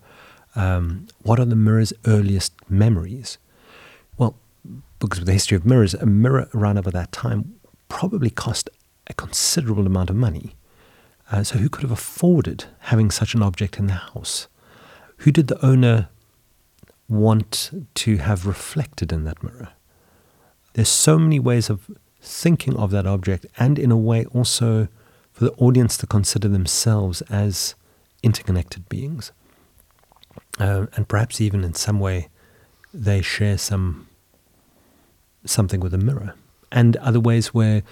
Um, 0.55 1.09
what 1.23 1.41
are 1.41 1.45
the 1.45 1.57
mirror's 1.57 1.93
earliest 2.07 2.53
memories? 2.69 3.39
Well, 4.19 4.37
because 4.99 5.21
of 5.21 5.27
the 5.27 5.33
history 5.33 5.57
of 5.57 5.67
mirrors, 5.67 5.95
a 5.95 6.07
mirror 6.07 6.49
around 6.55 6.79
about 6.79 6.93
that 6.93 7.11
time 7.11 7.55
probably 7.89 8.31
cost 8.31 8.69
a 9.07 9.15
considerable 9.15 9.87
amount 9.87 10.11
of 10.11 10.17
money. 10.17 10.55
Uh, 11.33 11.43
so, 11.43 11.59
who 11.59 11.69
could 11.69 11.83
have 11.83 11.91
afforded 11.91 12.67
having 12.81 13.11
such 13.11 13.35
an 13.35 13.43
object 13.43 13.79
in 13.79 13.87
the 13.87 13.95
house? 13.95 14.47
Who 15.19 15.33
did 15.33 15.49
the 15.49 15.65
owner 15.65 16.09
want 17.09 17.71
to 17.95 18.17
have 18.17 18.47
reflected 18.47 19.13
in 19.13 19.25
that 19.25 19.43
mirror? 19.43 19.71
There's 20.75 20.89
so 20.89 21.19
many 21.19 21.39
ways 21.39 21.71
of 21.71 21.91
thinking 22.21 22.77
of 22.77 22.91
that 22.91 23.07
object, 23.07 23.47
and 23.59 23.79
in 23.79 23.91
a 23.91 23.97
way 23.97 24.25
also 24.27 24.89
for 25.33 25.45
the 25.45 25.53
audience 25.53 25.97
to 25.99 26.07
consider 26.07 26.49
themselves 26.49 27.21
as 27.23 27.75
interconnected 28.23 28.89
beings. 28.89 29.33
Uh, 30.59 30.87
and 30.95 31.09
perhaps 31.09 31.41
even 31.41 31.65
in 31.65 31.75
some 31.75 31.99
way 31.99 32.29
they 32.93 33.21
share 33.21 33.59
some 33.59 34.07
something 35.45 35.81
with 35.81 35.93
a 35.93 35.99
mirror. 35.99 36.35
And 36.73 36.97
other 36.97 37.21
ways 37.21 37.49
where 37.49 37.83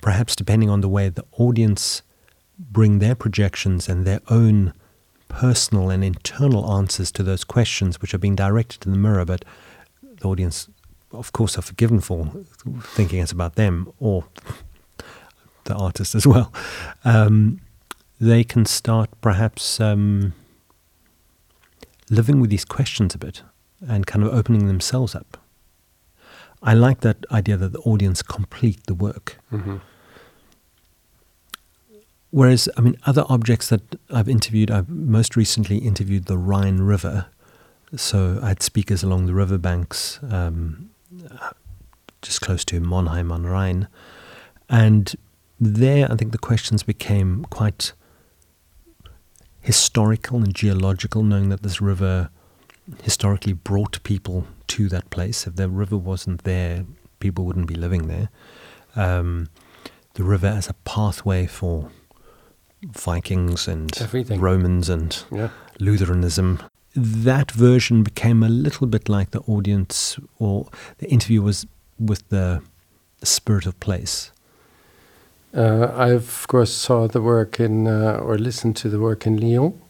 perhaps 0.00 0.36
depending 0.36 0.70
on 0.70 0.82
the 0.82 0.88
way 0.88 1.08
the 1.08 1.24
audience 1.32 2.02
bring 2.58 2.98
their 2.98 3.14
projections 3.14 3.88
and 3.88 4.06
their 4.06 4.20
own 4.28 4.72
personal 5.32 5.90
and 5.90 6.04
internal 6.04 6.70
answers 6.72 7.10
to 7.12 7.22
those 7.22 7.42
questions 7.42 8.00
which 8.00 8.14
are 8.14 8.18
being 8.18 8.36
directed 8.36 8.80
to 8.82 8.90
the 8.90 8.96
mirror, 8.96 9.24
but 9.24 9.44
the 10.02 10.28
audience, 10.28 10.68
of 11.10 11.32
course, 11.32 11.58
are 11.58 11.62
forgiven 11.62 12.00
for 12.00 12.30
thinking 12.82 13.20
it's 13.20 13.32
about 13.32 13.56
them 13.56 13.92
or 13.98 14.24
the 15.64 15.74
artist 15.74 16.14
as 16.14 16.26
well. 16.26 16.52
Um, 17.04 17.60
they 18.20 18.44
can 18.44 18.66
start 18.66 19.10
perhaps 19.20 19.80
um, 19.80 20.34
living 22.10 22.40
with 22.40 22.50
these 22.50 22.64
questions 22.64 23.14
a 23.14 23.18
bit 23.18 23.42
and 23.88 24.06
kind 24.06 24.24
of 24.24 24.32
opening 24.32 24.66
themselves 24.68 25.14
up. 25.14 25.38
I 26.62 26.74
like 26.74 27.00
that 27.00 27.24
idea 27.32 27.56
that 27.56 27.72
the 27.72 27.80
audience 27.80 28.22
complete 28.22 28.86
the 28.86 28.94
work. 28.94 29.38
Mm-hmm. 29.50 29.78
Whereas, 32.32 32.66
I 32.78 32.80
mean, 32.80 32.96
other 33.04 33.26
objects 33.28 33.68
that 33.68 33.82
I've 34.10 34.28
interviewed, 34.28 34.70
I've 34.70 34.88
most 34.88 35.36
recently 35.36 35.76
interviewed 35.76 36.24
the 36.24 36.38
Rhine 36.38 36.78
River. 36.78 37.26
So 37.94 38.40
I 38.42 38.48
had 38.48 38.62
speakers 38.62 39.02
along 39.02 39.26
the 39.26 39.34
riverbanks, 39.34 40.18
um, 40.30 40.88
just 42.22 42.40
close 42.40 42.64
to 42.64 42.80
Monheim 42.80 43.30
on 43.30 43.44
Rhine. 43.44 43.86
And 44.70 45.14
there, 45.60 46.10
I 46.10 46.16
think 46.16 46.32
the 46.32 46.38
questions 46.38 46.82
became 46.82 47.44
quite 47.50 47.92
historical 49.60 50.38
and 50.38 50.54
geological, 50.54 51.22
knowing 51.22 51.50
that 51.50 51.62
this 51.62 51.82
river 51.82 52.30
historically 53.02 53.52
brought 53.52 54.02
people 54.04 54.46
to 54.68 54.88
that 54.88 55.10
place. 55.10 55.46
If 55.46 55.56
the 55.56 55.68
river 55.68 55.98
wasn't 55.98 56.44
there, 56.44 56.86
people 57.20 57.44
wouldn't 57.44 57.68
be 57.68 57.74
living 57.74 58.08
there. 58.08 58.30
Um, 58.96 59.50
the 60.14 60.24
river 60.24 60.46
as 60.46 60.70
a 60.70 60.74
pathway 60.84 61.46
for 61.46 61.90
Vikings 62.82 63.68
and 63.68 63.90
Everything. 64.00 64.40
Romans 64.40 64.88
and 64.88 65.24
Yeah. 65.30 65.48
Lutheranism. 65.78 66.58
That 66.94 67.50
version 67.50 68.02
became 68.02 68.42
a 68.42 68.48
little 68.48 68.86
bit 68.86 69.08
like 69.08 69.30
the 69.30 69.40
audience 69.40 70.18
or 70.38 70.68
the 70.98 71.08
interview 71.08 71.42
was 71.42 71.66
with 71.98 72.28
the, 72.28 72.60
spirit 73.24 73.66
of 73.66 73.78
place. 73.78 74.32
Uh, 75.54 75.92
I 75.94 76.08
of 76.10 76.44
course 76.48 76.72
saw 76.72 77.06
the 77.06 77.20
work 77.20 77.60
in 77.60 77.86
uh, 77.86 78.18
or 78.20 78.36
listened 78.36 78.74
to 78.78 78.88
the 78.88 78.98
work 78.98 79.26
in 79.26 79.36
Lyon, 79.36 79.80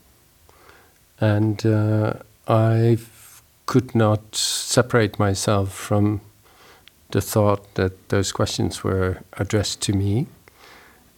and 1.19 1.65
uh, 1.65 2.15
I 2.47 2.99
could 3.65 3.95
not 3.95 4.37
separate 4.37 5.19
myself 5.19 5.73
from 5.73 6.21
the 7.13 7.21
thought 7.21 7.75
that 7.75 8.09
those 8.09 8.33
questions 8.33 8.85
were 8.85 9.23
addressed 9.39 9.81
to 9.83 9.93
me. 9.93 10.27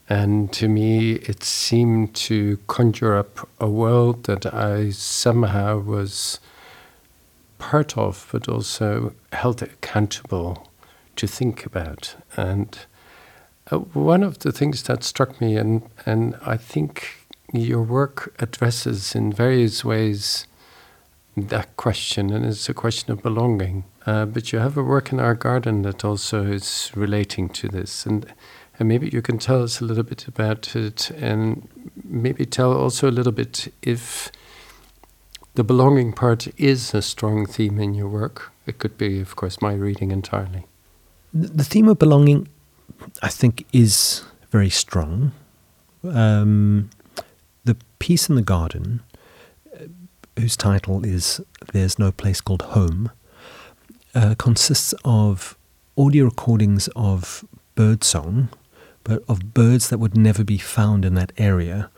And 0.08 0.52
to 0.52 0.68
me, 0.68 1.12
it 1.12 1.42
seemed 1.42 2.14
to 2.14 2.58
conjure 2.66 3.16
up 3.16 3.48
a 3.58 3.68
world 3.68 4.24
that 4.24 4.52
I 4.52 4.90
somehow 4.90 5.78
was 5.78 6.40
part 7.58 7.96
of, 7.96 8.28
but 8.30 8.48
also 8.48 9.14
held 9.32 9.62
accountable 9.62 10.68
to 11.16 11.26
think 11.26 11.64
about. 11.64 12.16
And 12.36 12.78
uh, 13.72 13.78
one 13.78 14.22
of 14.22 14.40
the 14.40 14.52
things 14.52 14.82
that 14.82 15.04
struck 15.04 15.40
me, 15.40 15.56
and, 15.56 15.82
and 16.04 16.36
I 16.44 16.58
think 16.58 17.26
your 17.52 17.82
work 17.82 18.34
addresses 18.40 19.14
in 19.14 19.32
various 19.32 19.84
ways 19.84 20.46
that 21.36 21.76
question, 21.76 22.32
and 22.32 22.44
it's 22.44 22.68
a 22.68 22.74
question 22.74 23.10
of 23.10 23.22
belonging. 23.22 23.84
Uh, 24.06 24.26
but 24.26 24.52
you 24.52 24.58
have 24.58 24.76
a 24.76 24.82
work 24.82 25.12
in 25.12 25.18
our 25.18 25.34
garden 25.34 25.82
that 25.82 26.04
also 26.04 26.44
is 26.44 26.92
relating 26.94 27.48
to 27.48 27.68
this, 27.68 28.06
and 28.06 28.26
and 28.78 28.88
maybe 28.88 29.08
you 29.08 29.22
can 29.22 29.38
tell 29.38 29.62
us 29.62 29.80
a 29.80 29.84
little 29.84 30.02
bit 30.02 30.26
about 30.26 30.74
it, 30.74 31.10
and 31.10 31.68
maybe 32.02 32.44
tell 32.44 32.72
also 32.72 33.08
a 33.08 33.12
little 33.12 33.32
bit 33.32 33.72
if 33.82 34.30
the 35.54 35.64
belonging 35.64 36.12
part 36.12 36.48
is 36.58 36.94
a 36.94 37.02
strong 37.02 37.46
theme 37.46 37.78
in 37.78 37.94
your 37.94 38.08
work. 38.08 38.52
It 38.66 38.78
could 38.78 38.98
be, 38.98 39.20
of 39.20 39.36
course, 39.36 39.60
my 39.60 39.74
reading 39.74 40.10
entirely. 40.10 40.66
The 41.32 41.64
theme 41.64 41.88
of 41.88 41.98
belonging, 41.98 42.48
I 43.22 43.28
think, 43.28 43.66
is 43.72 44.24
very 44.50 44.70
strong. 44.70 45.32
Um, 46.02 46.90
the 47.64 47.76
piece 47.98 48.28
in 48.28 48.34
the 48.34 48.42
garden, 48.42 49.02
uh, 49.74 49.86
whose 50.38 50.56
title 50.56 51.04
is 51.04 51.40
There's 51.72 51.98
No 51.98 52.10
Place 52.12 52.40
Called 52.40 52.62
Home, 52.62 53.10
uh, 54.14 54.34
consists 54.38 54.94
of 55.04 55.56
audio 55.96 56.24
recordings 56.24 56.88
of 56.96 57.44
birdsong, 57.74 58.48
but 59.04 59.22
of 59.28 59.54
birds 59.54 59.88
that 59.88 59.98
would 59.98 60.16
never 60.16 60.42
be 60.42 60.58
found 60.58 61.04
in 61.04 61.14
that 61.14 61.32
area 61.36 61.90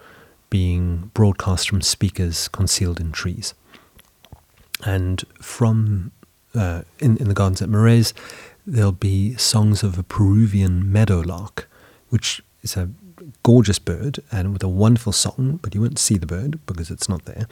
being 0.50 1.10
broadcast 1.14 1.68
from 1.68 1.80
speakers 1.80 2.48
concealed 2.48 3.00
in 3.00 3.12
trees. 3.12 3.54
And 4.84 5.24
from 5.40 6.12
uh, 6.54 6.82
in, 6.98 7.16
in 7.16 7.28
the 7.28 7.34
gardens 7.34 7.62
at 7.62 7.68
Marres, 7.68 8.12
there'll 8.66 8.92
be 8.92 9.36
songs 9.36 9.82
of 9.82 9.98
a 9.98 10.02
Peruvian 10.02 10.90
meadowlark, 10.90 11.68
which 12.08 12.42
is 12.62 12.76
a 12.76 12.90
gorgeous 13.42 13.78
bird 13.78 14.20
and 14.30 14.52
with 14.52 14.62
a 14.62 14.68
wonderful 14.68 15.12
song, 15.12 15.58
but 15.62 15.74
you 15.74 15.80
won't 15.80 15.98
see 15.98 16.16
the 16.16 16.26
bird 16.26 16.58
because 16.66 16.90
it's 16.90 17.08
not 17.08 17.24
there. 17.24 17.46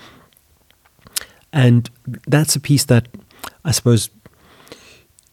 And 1.53 1.89
that's 2.27 2.57
a 2.57 2.61
piece 2.61 2.85
that 2.85 3.09
I 3.65 3.71
suppose 3.71 4.11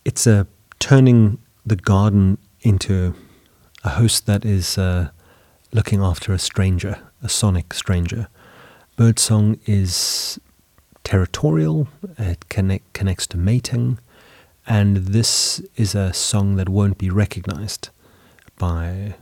it's 0.06 0.28
a 0.28 0.48
turning 0.80 1.40
the 1.66 1.76
garden 1.76 2.38
into 2.62 3.16
a 3.84 3.90
host 3.90 4.26
that 4.26 4.46
is 4.46 4.78
uh, 4.78 5.10
looking 5.72 6.02
after 6.02 6.34
a 6.34 6.40
stranger, 6.40 7.00
a 7.24 7.30
sonic 7.30 7.74
stranger. 7.74 8.28
Birdsong 8.96 9.60
is 9.66 10.40
territorial, 11.04 11.88
it 12.18 12.48
connect, 12.50 12.94
connects 12.94 13.28
to 13.28 13.38
mating, 13.38 14.00
and 14.68 14.98
this 14.98 15.60
is 15.76 15.96
a 15.96 16.14
song 16.14 16.56
that 16.56 16.70
won't 16.70 16.98
be 16.98 17.10
recognized 17.10 17.90
by 18.58 19.16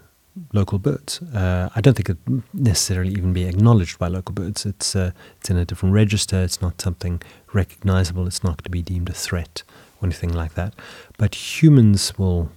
local 0.53 0.79
birds. 0.79 1.21
Uh, 1.21 1.69
I 1.75 1.81
don't 1.81 1.95
think 1.95 2.09
it 2.09 2.17
necessarily 2.53 3.11
even 3.11 3.33
be 3.33 3.45
acknowledged 3.45 3.97
by 3.99 4.07
local 4.07 4.33
birds. 4.33 4.65
It's 4.65 4.95
uh, 4.95 5.11
it's 5.39 5.49
in 5.49 5.57
a 5.57 5.65
different 5.65 5.95
register. 5.95 6.41
It's 6.43 6.61
not 6.61 6.81
something 6.81 7.21
recognizable. 7.53 8.27
It's 8.27 8.43
not 8.43 8.63
to 8.63 8.69
be 8.69 8.81
deemed 8.81 9.09
a 9.09 9.13
threat 9.13 9.63
or 10.01 10.05
anything 10.05 10.33
like 10.33 10.53
that. 10.55 10.73
But 11.17 11.61
humans 11.61 12.17
will 12.17 12.51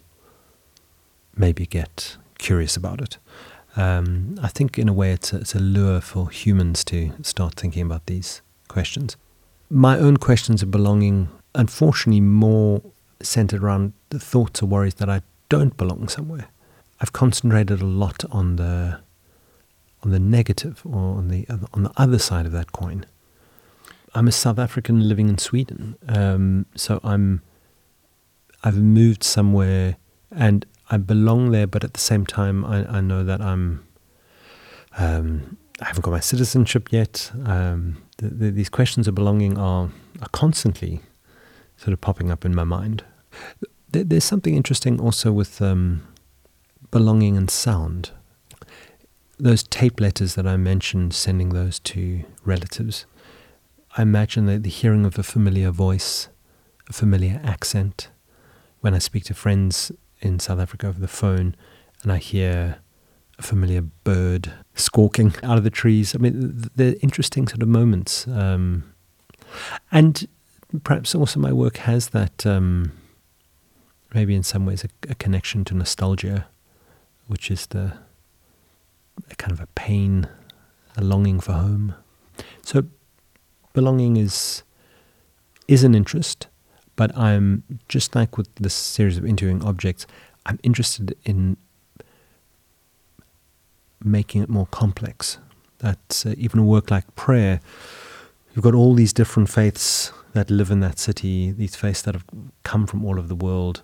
maybe 1.36 1.66
get 1.66 2.16
curious 2.38 2.76
about 2.76 3.00
it. 3.00 3.18
Um, 3.76 4.38
I 4.42 4.48
think 4.48 4.78
in 4.78 4.88
a 4.88 4.92
way 4.92 5.12
it's 5.12 5.32
a, 5.32 5.38
it's 5.38 5.54
a 5.54 5.60
lure 5.60 6.00
for 6.00 6.30
humans 6.30 6.84
to 6.84 7.12
start 7.22 7.54
thinking 7.54 7.82
about 7.82 8.06
these 8.06 8.42
questions. 8.68 9.16
My 9.70 9.98
own 9.98 10.18
questions 10.18 10.62
of 10.62 10.70
belonging, 10.70 11.28
unfortunately, 11.54 12.20
more 12.20 12.82
centered 13.22 13.62
around 13.62 13.92
the 14.10 14.18
thoughts 14.18 14.62
or 14.62 14.66
worries 14.66 14.94
that 14.94 15.08
I 15.08 15.22
don't 15.48 15.76
belong 15.76 16.08
somewhere. 16.08 16.48
I've 17.00 17.12
concentrated 17.12 17.80
a 17.80 17.86
lot 17.86 18.24
on 18.30 18.56
the 18.56 19.00
on 20.02 20.10
the 20.10 20.18
negative 20.18 20.82
or 20.84 21.16
on 21.16 21.28
the 21.28 21.46
on 21.72 21.84
the 21.84 21.92
other 21.96 22.18
side 22.18 22.44
of 22.46 22.52
that 22.52 22.72
coin. 22.72 23.06
I'm 24.14 24.28
a 24.28 24.32
South 24.32 24.58
African 24.58 25.08
living 25.08 25.28
in 25.28 25.38
Sweden, 25.38 25.96
um, 26.08 26.66
so 26.74 27.00
I'm 27.02 27.42
I've 28.62 28.76
moved 28.76 29.24
somewhere 29.24 29.96
and 30.30 30.66
I 30.92 30.98
belong 30.98 31.52
there, 31.52 31.66
but 31.66 31.84
at 31.84 31.94
the 31.94 32.00
same 32.00 32.26
time, 32.26 32.66
I, 32.66 32.98
I 32.98 33.00
know 33.00 33.24
that 33.24 33.40
I'm. 33.40 33.82
Um, 34.98 35.56
I 35.80 35.86
haven't 35.86 36.02
got 36.02 36.10
my 36.10 36.20
citizenship 36.20 36.92
yet. 36.92 37.32
Um, 37.46 38.02
the, 38.18 38.28
the, 38.28 38.50
these 38.50 38.68
questions 38.68 39.08
of 39.08 39.14
belonging 39.14 39.56
are, 39.58 39.88
are 40.20 40.28
constantly 40.32 41.00
sort 41.78 41.94
of 41.94 42.00
popping 42.02 42.30
up 42.30 42.44
in 42.44 42.54
my 42.54 42.64
mind. 42.64 43.04
There, 43.90 44.04
there's 44.04 44.24
something 44.24 44.54
interesting 44.54 45.00
also 45.00 45.32
with 45.32 45.62
um, 45.62 46.06
belonging 46.90 47.38
and 47.38 47.50
sound. 47.50 48.10
those 49.42 49.64
tape 49.64 50.00
letters 50.00 50.36
that 50.36 50.46
I 50.46 50.56
mentioned, 50.56 51.14
sending 51.14 51.48
those 51.48 51.80
to 51.80 52.24
relatives, 52.44 53.06
I 53.96 54.02
imagine 54.02 54.46
that 54.46 54.62
the 54.62 54.70
hearing 54.70 55.04
of 55.04 55.18
a 55.18 55.22
familiar 55.22 55.70
voice, 55.70 56.28
a 56.88 56.92
familiar 56.92 57.40
accent. 57.42 58.08
When 58.80 58.94
I 58.94 58.98
speak 58.98 59.24
to 59.24 59.34
friends 59.34 59.90
in 60.22 60.38
South 60.38 60.58
Africa 60.58 60.86
over 60.86 61.00
the 61.00 61.08
phone 61.08 61.54
and 62.02 62.10
I 62.10 62.18
hear 62.18 62.78
a 63.38 63.42
familiar 63.42 63.82
bird 63.82 64.52
squawking 64.74 65.34
out 65.42 65.58
of 65.58 65.64
the 65.64 65.70
trees, 65.70 66.14
I 66.14 66.18
mean, 66.18 66.70
they're 66.74 66.96
interesting 67.02 67.46
sort 67.48 67.62
of 67.62 67.68
moments. 67.68 68.26
Um, 68.28 68.94
and 69.90 70.26
perhaps 70.84 71.14
also 71.14 71.40
my 71.40 71.52
work 71.52 71.78
has 71.78 72.08
that, 72.10 72.46
um, 72.46 72.92
maybe 74.14 74.34
in 74.34 74.42
some 74.42 74.64
ways, 74.64 74.84
a, 74.84 74.88
a 75.10 75.14
connection 75.14 75.64
to 75.66 75.74
nostalgia, 75.74 76.46
which 77.26 77.50
is 77.50 77.66
the 77.66 77.94
kind 79.38 79.52
of 79.52 79.60
a 79.60 79.66
pain, 79.74 80.28
a 80.96 81.02
longing 81.02 81.40
for 81.40 81.52
home. 81.52 81.94
So 82.62 82.84
belonging 83.72 84.16
is 84.16 84.62
is 85.68 85.84
an 85.84 85.94
interest, 85.94 86.41
but 86.96 87.16
I'm 87.16 87.62
just 87.88 88.14
like 88.14 88.36
with 88.36 88.54
this 88.56 88.74
series 88.74 89.18
of 89.18 89.24
interviewing 89.24 89.64
objects, 89.64 90.06
I'm 90.46 90.58
interested 90.62 91.16
in 91.24 91.56
making 94.02 94.42
it 94.42 94.48
more 94.48 94.66
complex. 94.66 95.38
That 95.78 96.24
uh, 96.26 96.34
even 96.36 96.60
a 96.60 96.64
work 96.64 96.90
like 96.90 97.14
prayer, 97.16 97.60
you've 98.54 98.64
got 98.64 98.74
all 98.74 98.94
these 98.94 99.12
different 99.12 99.48
faiths 99.48 100.12
that 100.32 100.50
live 100.50 100.70
in 100.70 100.80
that 100.80 100.98
city, 100.98 101.50
these 101.50 101.76
faiths 101.76 102.02
that 102.02 102.14
have 102.14 102.24
come 102.62 102.86
from 102.86 103.04
all 103.04 103.18
over 103.18 103.28
the 103.28 103.34
world. 103.34 103.82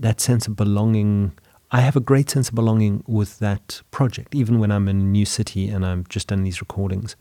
That 0.00 0.20
sense 0.20 0.46
of 0.46 0.56
belonging 0.56 1.32
I 1.74 1.80
have 1.80 1.96
a 1.96 2.00
great 2.00 2.30
sense 2.30 2.50
of 2.50 2.54
belonging 2.54 3.02
with 3.08 3.40
that 3.40 3.82
project, 3.90 4.32
even 4.32 4.60
when 4.60 4.70
I'm 4.70 4.86
in 4.86 5.00
a 5.00 5.04
new 5.04 5.24
city 5.24 5.68
and 5.68 5.84
I'm 5.84 6.04
just 6.08 6.28
done 6.28 6.44
these 6.44 6.60
recordings. 6.60 7.16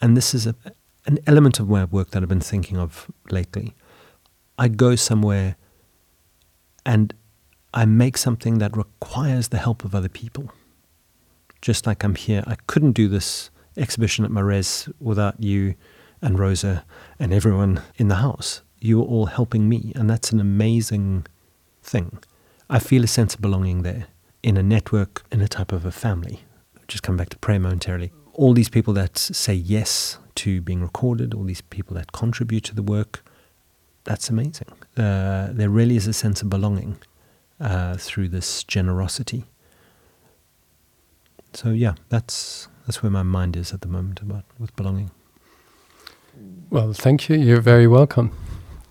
And 0.00 0.16
this 0.16 0.34
is 0.34 0.46
a, 0.46 0.54
an 1.06 1.18
element 1.26 1.58
of 1.58 1.68
my 1.68 1.84
work 1.84 2.10
that 2.10 2.22
I've 2.22 2.28
been 2.28 2.38
thinking 2.38 2.76
of 2.76 3.10
lately. 3.28 3.74
I 4.58 4.68
go 4.68 4.96
somewhere 4.96 5.56
and 6.84 7.12
I 7.74 7.84
make 7.84 8.16
something 8.16 8.58
that 8.58 8.76
requires 8.76 9.48
the 9.48 9.58
help 9.58 9.84
of 9.84 9.94
other 9.94 10.08
people. 10.08 10.50
Just 11.60 11.86
like 11.86 12.04
I'm 12.04 12.14
here, 12.14 12.42
I 12.46 12.56
couldn't 12.66 12.92
do 12.92 13.08
this 13.08 13.50
exhibition 13.76 14.24
at 14.24 14.30
Marres 14.30 14.90
without 15.00 15.42
you 15.42 15.74
and 16.22 16.38
Rosa 16.38 16.84
and 17.18 17.32
everyone 17.32 17.82
in 17.96 18.08
the 18.08 18.16
house. 18.16 18.62
You 18.80 18.98
were 18.98 19.04
all 19.04 19.26
helping 19.26 19.68
me, 19.68 19.92
and 19.94 20.08
that's 20.08 20.32
an 20.32 20.40
amazing 20.40 21.26
thing. 21.82 22.18
I 22.70 22.78
feel 22.78 23.04
a 23.04 23.08
sense 23.08 23.34
of 23.34 23.40
belonging 23.40 23.82
there 23.82 24.06
in 24.42 24.56
a 24.56 24.62
network, 24.62 25.24
in 25.32 25.40
a 25.40 25.48
type 25.48 25.72
of 25.72 25.84
a 25.84 25.92
family. 25.92 26.40
Just 26.88 27.02
come 27.02 27.16
back 27.16 27.30
to 27.30 27.38
prayer 27.38 27.58
momentarily. 27.58 28.12
All 28.32 28.54
these 28.54 28.68
people 28.68 28.94
that 28.94 29.18
say 29.18 29.54
yes 29.54 30.18
to 30.36 30.60
being 30.60 30.82
recorded, 30.82 31.34
all 31.34 31.44
these 31.44 31.62
people 31.62 31.94
that 31.94 32.12
contribute 32.12 32.64
to 32.64 32.74
the 32.74 32.82
work, 32.82 33.24
that's 34.06 34.30
amazing. 34.30 34.68
Uh, 34.96 35.48
there 35.50 35.68
really 35.68 35.96
is 35.96 36.06
a 36.06 36.12
sense 36.12 36.40
of 36.40 36.48
belonging 36.48 36.96
uh, 37.60 37.96
through 37.96 38.28
this 38.28 38.64
generosity. 38.64 39.44
So 41.52 41.70
yeah, 41.70 41.94
that's 42.08 42.68
that's 42.86 43.02
where 43.02 43.10
my 43.10 43.22
mind 43.22 43.56
is 43.56 43.72
at 43.72 43.80
the 43.80 43.88
moment 43.88 44.20
about 44.20 44.44
with 44.58 44.74
belonging. 44.76 45.10
Well, 46.70 46.92
thank 46.92 47.28
you. 47.28 47.36
You're 47.36 47.60
very 47.60 47.86
welcome. 47.86 48.30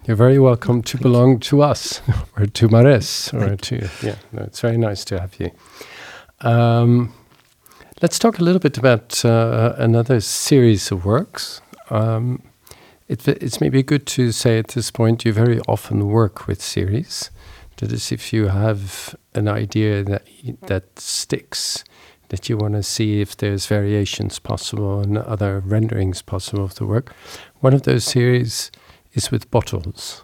You're 0.06 0.18
very 0.18 0.38
welcome 0.38 0.82
to 0.84 0.98
belong 0.98 1.40
to 1.42 1.62
us 1.62 2.02
or 2.38 2.46
to 2.46 2.68
Marres 2.68 3.34
or 3.34 3.56
to 3.56 3.90
yeah. 4.04 4.16
No, 4.32 4.44
it's 4.44 4.60
very 4.60 4.78
nice 4.78 5.06
to 5.06 5.20
have 5.20 5.40
you. 5.40 5.52
Um, 6.42 7.14
let's 8.02 8.20
talk 8.20 8.40
a 8.40 8.44
little 8.44 8.60
bit 8.60 8.78
about 8.78 9.24
uh, 9.24 9.74
another 9.78 10.20
series 10.20 10.92
of 10.92 11.06
works. 11.06 11.62
Um, 11.90 12.42
it, 13.08 13.28
it's 13.28 13.62
maybe 13.62 13.84
good 13.84 14.06
to 14.08 14.32
say 14.32 14.58
at 14.58 14.70
this 14.70 14.92
point 14.92 15.26
you 15.26 15.34
very 15.34 15.60
often 15.68 16.08
work 16.08 16.48
with 16.48 16.62
series. 16.62 17.30
That 17.78 17.92
is, 17.92 18.12
if 18.12 18.32
you 18.32 18.48
have 18.48 19.16
an 19.34 19.48
idea 19.48 20.04
that 20.04 20.24
that 20.62 20.98
sticks, 21.00 21.84
that 22.30 22.50
you 22.50 22.58
want 22.58 22.74
to 22.74 22.84
see 22.84 23.22
if 23.22 23.36
there's 23.36 23.68
variations 23.68 24.40
possible 24.40 25.02
and 25.02 25.18
other 25.18 25.60
renderings 25.60 26.22
possible 26.22 26.64
of 26.64 26.76
the 26.76 26.86
work. 26.86 27.14
One 27.60 27.74
of 27.74 27.84
those 27.84 28.06
series 28.06 28.72
is 29.14 29.30
with 29.30 29.52
bottles. 29.52 30.24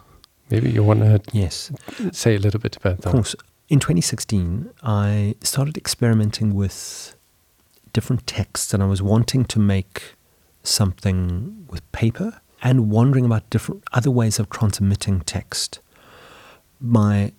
Maybe 0.50 0.70
you 0.70 0.82
want 0.82 1.00
to 1.00 1.20
yes 1.32 1.70
say 2.12 2.36
a 2.36 2.38
little 2.38 2.60
bit 2.60 2.76
about 2.76 2.98
that. 3.02 3.06
Of 3.06 3.12
course. 3.12 3.36
In 3.68 3.78
2016, 3.78 4.70
I 4.82 5.34
started 5.40 5.78
experimenting 5.78 6.54
with 6.54 7.16
different 7.92 8.26
texts, 8.26 8.74
and 8.74 8.82
I 8.82 8.86
was 8.86 9.00
wanting 9.00 9.44
to 9.46 9.58
make 9.58 10.14
something 10.62 11.66
with 11.70 11.90
paper 11.92 12.41
and 12.62 12.90
wondering 12.90 13.24
about 13.24 13.50
different 13.50 13.82
other 13.92 14.10
ways 14.10 14.38
of 14.38 14.48
transmitting 14.48 15.20
text. 15.20 15.80
My 16.80 17.32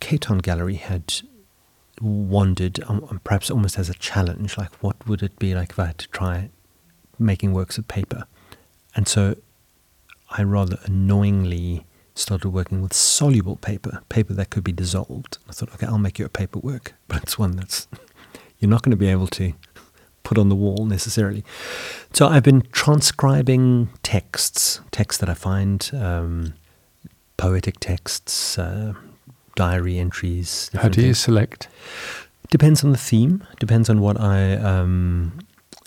Caton 0.00 0.38
gallery 0.38 0.76
had 0.76 1.22
wondered, 2.00 2.80
um, 2.86 3.20
perhaps 3.24 3.50
almost 3.50 3.78
as 3.78 3.90
a 3.90 3.94
challenge, 3.94 4.56
like 4.56 4.72
what 4.82 5.06
would 5.08 5.22
it 5.22 5.38
be 5.38 5.54
like 5.54 5.70
if 5.70 5.78
I 5.78 5.86
had 5.86 5.98
to 5.98 6.08
try 6.08 6.50
making 7.18 7.52
works 7.52 7.76
of 7.76 7.88
paper? 7.88 8.24
And 8.94 9.08
so 9.08 9.36
I 10.30 10.44
rather 10.44 10.78
annoyingly 10.84 11.84
started 12.14 12.50
working 12.50 12.82
with 12.82 12.92
soluble 12.92 13.56
paper, 13.56 14.02
paper 14.08 14.32
that 14.34 14.50
could 14.50 14.64
be 14.64 14.72
dissolved. 14.72 15.38
I 15.48 15.52
thought, 15.52 15.72
okay, 15.74 15.86
I'll 15.86 15.98
make 15.98 16.18
you 16.18 16.24
a 16.24 16.28
paper 16.28 16.58
work, 16.60 16.94
but 17.08 17.22
it's 17.22 17.38
one 17.38 17.56
that's 17.56 17.88
you're 18.60 18.70
not 18.70 18.82
going 18.82 18.90
to 18.92 18.96
be 18.96 19.08
able 19.08 19.28
to 19.28 19.52
put 20.22 20.38
on 20.38 20.48
the 20.48 20.54
wall 20.54 20.84
necessarily. 20.86 21.44
So 22.12 22.26
I've 22.26 22.42
been 22.42 22.62
transcribing 22.72 23.88
texts, 24.02 24.80
texts 24.90 25.20
that 25.20 25.28
I 25.28 25.34
find, 25.34 25.90
um, 25.94 26.54
poetic 27.36 27.80
texts, 27.80 28.58
uh, 28.58 28.94
diary 29.54 29.98
entries. 29.98 30.70
How 30.74 30.88
do 30.88 31.00
you 31.00 31.08
things. 31.08 31.18
select? 31.18 31.68
Depends 32.50 32.84
on 32.84 32.92
the 32.92 32.98
theme. 32.98 33.44
Depends 33.58 33.90
on 33.90 34.00
what 34.00 34.20
I 34.20 34.54
um, 34.56 35.38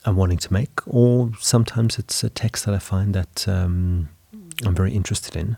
am 0.05 0.15
wanting 0.15 0.37
to 0.39 0.53
make, 0.53 0.87
or 0.87 1.31
sometimes 1.39 1.97
it's 1.97 2.23
a 2.23 2.29
text 2.29 2.65
that 2.65 2.73
I 2.73 2.79
find 2.79 3.13
that. 3.13 3.47
Um, 3.47 4.09
I'm 4.65 4.75
very 4.75 4.93
interested 4.93 5.35
in. 5.35 5.57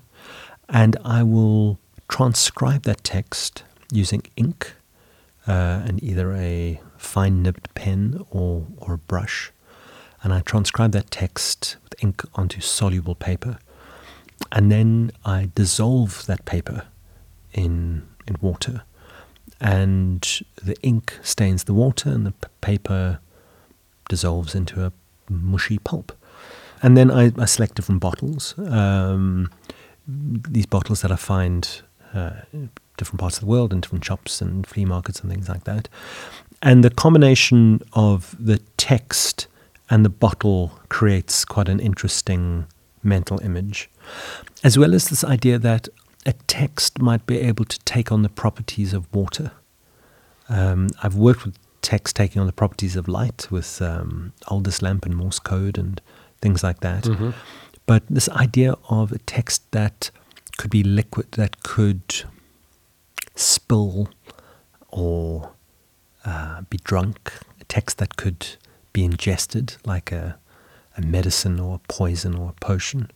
And 0.69 0.97
I 1.03 1.23
will 1.23 1.79
transcribe 2.07 2.83
that 2.83 3.03
text 3.03 3.63
using 3.91 4.23
ink 4.35 4.73
uh, 5.47 5.83
and 5.85 6.01
either 6.03 6.33
a 6.33 6.79
fine 7.03 7.43
nibbed 7.43 7.73
pen 7.75 8.25
or, 8.31 8.65
or 8.77 8.93
a 8.93 8.97
brush. 8.97 9.51
And 10.21 10.33
I 10.33 10.39
transcribe 10.41 10.91
that 10.93 11.11
text 11.11 11.77
with 11.83 12.01
ink 12.01 12.23
onto 12.35 12.61
soluble 12.61 13.15
paper. 13.15 13.59
And 14.51 14.71
then 14.71 15.11
I 15.25 15.49
dissolve 15.53 16.25
that 16.25 16.45
paper 16.45 16.87
in, 17.53 18.07
in 18.27 18.37
water. 18.41 18.83
And 19.59 20.41
the 20.61 20.75
ink 20.81 21.19
stains 21.21 21.65
the 21.65 21.73
water, 21.73 22.09
and 22.09 22.25
the 22.25 22.31
p- 22.31 22.47
paper 22.61 23.19
dissolves 24.09 24.55
into 24.55 24.85
a 24.85 24.91
mushy 25.29 25.77
pulp. 25.79 26.11
And 26.81 26.97
then 26.97 27.09
I, 27.11 27.31
I 27.37 27.45
select 27.45 27.75
different 27.75 28.01
bottles. 28.01 28.55
Um, 28.57 29.49
these 30.07 30.65
bottles 30.65 31.01
that 31.01 31.11
I 31.11 31.15
find 31.15 31.81
uh, 32.13 32.31
different 32.97 33.19
parts 33.19 33.37
of 33.37 33.41
the 33.41 33.47
world 33.47 33.71
in 33.71 33.79
different 33.79 34.03
shops 34.03 34.41
and 34.41 34.67
flea 34.67 34.85
markets 34.85 35.21
and 35.21 35.31
things 35.31 35.47
like 35.47 35.63
that. 35.63 35.87
And 36.63 36.81
the 36.81 36.89
combination 36.89 37.81
of 37.91 38.35
the 38.39 38.57
text 38.77 39.47
and 39.89 40.05
the 40.05 40.09
bottle 40.09 40.79
creates 40.87 41.43
quite 41.43 41.67
an 41.67 41.81
interesting 41.81 42.65
mental 43.03 43.39
image, 43.41 43.89
as 44.63 44.77
well 44.77 44.95
as 44.95 45.09
this 45.09 45.25
idea 45.25 45.59
that 45.59 45.89
a 46.25 46.31
text 46.47 47.01
might 47.01 47.25
be 47.25 47.37
able 47.39 47.65
to 47.65 47.77
take 47.81 48.13
on 48.13 48.21
the 48.21 48.29
properties 48.29 48.93
of 48.93 49.13
water. 49.13 49.51
Um, 50.47 50.87
I've 51.03 51.15
worked 51.15 51.43
with 51.45 51.59
text 51.81 52.15
taking 52.15 52.39
on 52.39 52.47
the 52.47 52.53
properties 52.53 52.95
of 52.95 53.09
light 53.09 53.51
with 53.51 53.81
um, 53.81 54.31
Aldis 54.47 54.81
Lamp 54.81 55.05
and 55.05 55.17
Morse 55.17 55.39
code 55.39 55.77
and 55.77 56.01
things 56.39 56.63
like 56.63 56.79
that. 56.79 57.03
Mm-hmm. 57.03 57.31
But 57.85 58.03
this 58.09 58.29
idea 58.29 58.75
of 58.89 59.11
a 59.11 59.17
text 59.19 59.69
that 59.71 60.11
could 60.57 60.71
be 60.71 60.81
liquid, 60.81 61.33
that 61.33 61.61
could 61.63 62.23
spill 63.35 64.07
or 64.87 65.51
uh, 66.25 66.61
be 66.69 66.77
drunk, 66.83 67.33
a 67.59 67.63
text 67.65 67.97
that 67.97 68.15
could 68.15 68.47
be 68.91 69.03
ingested 69.03 69.77
like 69.85 70.11
a, 70.11 70.37
a 70.97 71.01
medicine 71.01 71.59
or 71.59 71.75
a 71.75 71.87
poison 71.87 72.35
or 72.35 72.49
a 72.49 72.65
potion. 72.65 73.09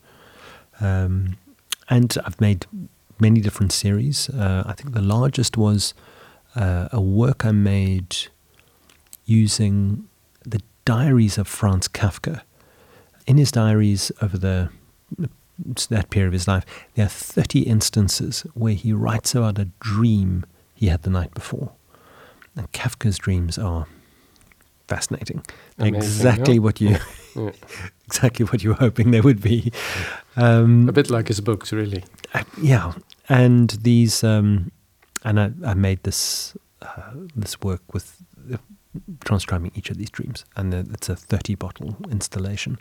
Um, 0.79 1.37
and 1.89 2.15
I've 2.25 2.39
made 2.41 2.65
many 3.19 3.41
different 3.41 3.71
series. 3.71 4.29
Uh, 4.29 4.63
I 4.65 4.73
think 4.73 4.93
the 4.93 5.01
largest 5.01 5.57
was 5.57 5.93
uh, 6.55 6.89
a 6.91 7.01
work 7.01 7.45
I 7.45 7.51
made 7.51 8.15
using 9.25 10.07
the 10.45 10.61
diaries 10.85 11.37
of 11.37 11.47
Franz 11.47 11.87
Kafka 11.87 12.41
in 13.27 13.37
his 13.37 13.51
diaries 13.51 14.11
over 14.21 14.37
the 14.37 14.69
that 15.89 16.09
period 16.09 16.27
of 16.27 16.33
his 16.33 16.47
life, 16.47 16.65
there 16.93 17.05
are 17.05 17.09
30 17.09 17.61
instances 17.61 18.45
where 18.53 18.73
he 18.73 18.93
writes 18.93 19.33
about 19.33 19.57
a 19.57 19.65
dream 19.79 20.45
he 20.73 20.87
had 20.87 21.01
the 21.01 21.09
night 21.09 21.33
before. 21.33 21.71
And 22.57 22.71
Kafka's 22.71 23.17
dreams 23.17 23.57
are 23.57 23.85
fascinating. 24.87 25.43
Amazing, 25.77 25.95
exactly 25.95 26.53
yeah. 26.55 26.59
what 26.59 26.81
you 26.81 26.97
Yeah. 27.35 27.51
exactly 28.07 28.45
what 28.45 28.63
you 28.63 28.69
were 28.69 28.75
hoping 28.79 29.11
they 29.11 29.21
would 29.21 29.41
be. 29.41 29.71
Um, 30.35 30.89
A 30.89 30.91
bit 30.91 31.09
like 31.09 31.27
his 31.27 31.39
books, 31.41 31.71
really. 31.71 32.03
uh, 32.33 32.43
yeah, 32.61 32.93
and 33.29 33.69
these, 33.81 34.23
um, 34.23 34.71
and 35.23 35.39
I, 35.39 35.51
I 35.65 35.73
made 35.73 36.01
this 36.03 36.55
uh, 36.81 37.11
this 37.35 37.61
work 37.61 37.81
with 37.93 38.17
uh, 38.51 38.57
transcribing 39.25 39.71
each 39.75 39.89
of 39.91 39.97
these 39.97 40.09
dreams, 40.09 40.45
and 40.55 40.71
the, 40.73 40.87
it's 40.93 41.09
a 41.09 41.15
thirty 41.15 41.55
bottle 41.55 41.95
installation. 42.09 42.77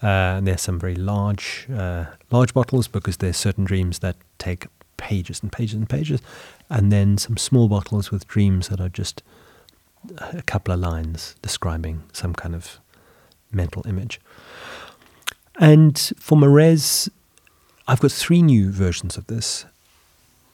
Uh, 0.00 0.36
and 0.38 0.46
there's 0.46 0.62
some 0.62 0.78
very 0.78 0.94
large 0.94 1.66
uh, 1.74 2.04
large 2.30 2.52
bottles 2.54 2.86
because 2.88 3.16
there's 3.16 3.36
certain 3.36 3.64
dreams 3.64 3.98
that 3.98 4.16
take 4.38 4.66
pages 4.96 5.42
and 5.42 5.50
pages 5.50 5.74
and 5.74 5.88
pages, 5.88 6.20
and 6.70 6.92
then 6.92 7.18
some 7.18 7.36
small 7.36 7.68
bottles 7.68 8.10
with 8.10 8.26
dreams 8.28 8.68
that 8.68 8.80
are 8.80 8.88
just 8.90 9.22
a 10.18 10.42
couple 10.42 10.72
of 10.74 10.80
lines 10.80 11.34
describing 11.42 12.02
some 12.12 12.32
kind 12.34 12.54
of 12.54 12.78
mental 13.52 13.86
image. 13.86 14.20
And 15.58 15.98
for 16.18 16.36
Marres, 16.38 17.08
I've 17.88 18.00
got 18.00 18.12
three 18.12 18.42
new 18.42 18.70
versions 18.70 19.16
of 19.16 19.26
this. 19.26 19.64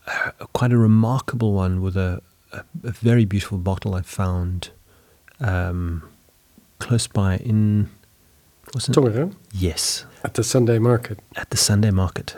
Uh, 0.06 0.30
quite 0.52 0.72
a 0.72 0.78
remarkable 0.78 1.52
one 1.52 1.80
with 1.82 1.96
a, 1.96 2.22
a, 2.52 2.58
a 2.84 2.90
very 2.92 3.24
beautiful 3.24 3.58
bottle 3.58 3.94
I 3.94 4.02
found 4.02 4.70
um, 5.40 6.02
close 6.78 7.06
by 7.06 7.36
in. 7.38 7.88
Tongeren 8.76 9.34
Yes, 9.52 10.04
at 10.24 10.34
the 10.34 10.42
Sunday 10.42 10.78
market. 10.78 11.18
at 11.36 11.50
the 11.50 11.56
Sunday 11.56 11.90
market. 11.90 12.36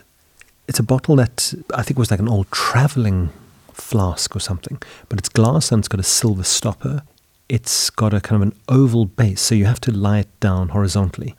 It's 0.68 0.78
a 0.78 0.82
bottle 0.82 1.16
that 1.16 1.54
I 1.74 1.82
think 1.82 1.98
was 1.98 2.10
like 2.10 2.20
an 2.20 2.28
old 2.28 2.50
traveling 2.50 3.30
flask 3.76 4.34
or 4.34 4.40
something, 4.40 4.80
but 5.08 5.18
it's 5.18 5.28
glass 5.28 5.70
and 5.70 5.80
it's 5.80 5.88
got 5.88 6.00
a 6.00 6.04
silver 6.04 6.44
stopper. 6.44 7.02
It's 7.48 7.90
got 7.90 8.12
a 8.12 8.20
kind 8.20 8.42
of 8.42 8.48
an 8.48 8.58
oval 8.68 9.04
base, 9.04 9.40
so 9.40 9.54
you 9.54 9.66
have 9.66 9.80
to 9.82 9.92
lie 9.92 10.20
it 10.20 10.40
down 10.40 10.70
horizontally. 10.70 11.34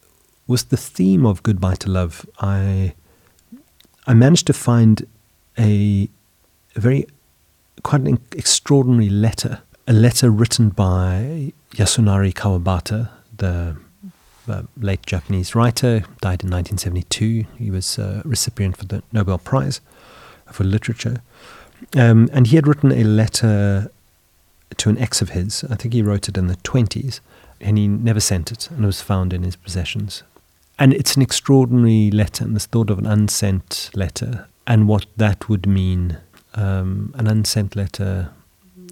With 0.45 0.69
the 0.69 0.77
theme 0.77 1.25
of 1.25 1.43
Goodbye 1.43 1.75
to 1.75 1.89
Love, 1.89 2.25
I 2.39 2.93
I 4.05 4.13
managed 4.13 4.47
to 4.47 4.53
find 4.53 5.05
a, 5.57 6.07
a 6.75 6.79
very 6.79 7.07
quite 7.83 8.01
an 8.01 8.19
extraordinary 8.31 9.09
letter, 9.09 9.61
a 9.87 9.93
letter 9.93 10.29
written 10.29 10.69
by 10.69 11.51
Yasunari 11.71 12.33
Kawabata, 12.33 13.09
the 13.35 13.75
uh, 14.47 14.61
late 14.77 15.05
Japanese 15.05 15.55
writer, 15.55 15.99
died 16.21 16.43
in 16.43 16.49
1972. 16.49 17.45
He 17.57 17.69
was 17.69 17.97
a 17.97 18.21
recipient 18.23 18.77
for 18.77 18.85
the 18.85 19.03
Nobel 19.11 19.37
Prize 19.37 19.81
for 20.51 20.63
Literature. 20.63 21.21
Um, 21.95 22.29
and 22.33 22.47
he 22.47 22.55
had 22.55 22.67
written 22.67 22.91
a 22.91 23.03
letter 23.03 23.91
to 24.77 24.89
an 24.89 24.97
ex 24.97 25.21
of 25.21 25.29
his. 25.29 25.63
I 25.69 25.75
think 25.75 25.93
he 25.93 26.01
wrote 26.01 26.27
it 26.27 26.37
in 26.37 26.47
the 26.47 26.55
20s, 26.57 27.19
and 27.61 27.77
he 27.77 27.87
never 27.87 28.19
sent 28.19 28.51
it, 28.51 28.69
and 28.71 28.83
it 28.83 28.85
was 28.85 29.01
found 29.01 29.33
in 29.33 29.43
his 29.43 29.55
possessions. 29.55 30.23
And 30.79 30.93
it's 30.93 31.15
an 31.15 31.21
extraordinary 31.21 32.11
letter, 32.11 32.43
and 32.43 32.55
this 32.55 32.65
thought 32.65 32.89
of 32.89 32.99
an 32.99 33.05
unsent 33.05 33.89
letter, 33.95 34.47
and 34.65 34.87
what 34.87 35.05
that 35.17 35.49
would 35.49 35.65
mean. 35.67 36.17
Um, 36.55 37.13
an 37.17 37.27
unsent 37.27 37.75
letter, 37.75 38.29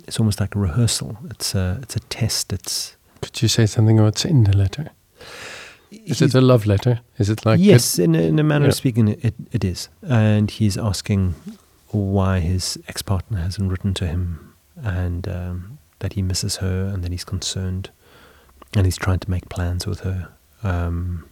it's 0.07 0.19
almost 0.19 0.39
like 0.39 0.55
a 0.55 0.59
rehearsal. 0.59 1.17
It's 1.29 1.55
a, 1.55 1.79
it's 1.81 1.95
a 1.95 1.99
test. 2.01 2.53
It's 2.53 2.95
Could 3.21 3.41
you 3.41 3.47
say 3.47 3.65
something 3.65 3.97
about 3.97 4.05
what's 4.05 4.25
in 4.25 4.43
the 4.43 4.55
letter? 4.55 4.91
Is 5.91 6.21
it 6.21 6.33
a 6.35 6.41
love 6.41 6.65
letter? 6.65 6.99
Is 7.17 7.29
it 7.29 7.45
like 7.45 7.59
yes, 7.59 7.97
in 7.99 8.15
a, 8.15 8.21
in 8.21 8.37
a 8.39 8.43
manner 8.43 8.65
Yeah. 8.65 8.69
of 8.69 8.75
speaking, 8.75 9.07
it, 9.07 9.33
it 9.51 9.63
is. 9.63 9.89
And 10.03 10.51
he's 10.51 10.77
asking 10.77 11.35
why 11.89 12.39
his 12.39 12.77
ex 12.87 13.01
partner 13.01 13.39
hasn't 13.39 13.71
written 13.71 13.93
to 13.95 14.07
him 14.07 14.53
and 14.75 15.27
um, 15.27 15.77
that 15.99 16.13
he 16.13 16.21
misses 16.21 16.57
her 16.57 16.85
and 16.85 17.03
that 17.03 17.11
he's 17.11 17.23
concerned 17.23 17.89
and 18.75 18.85
he's 18.85 18.97
trying 18.97 19.19
to 19.19 19.29
make 19.29 19.47
plans 19.49 19.87
with 19.87 20.01
her. 20.01 20.29
Um, 20.63 21.29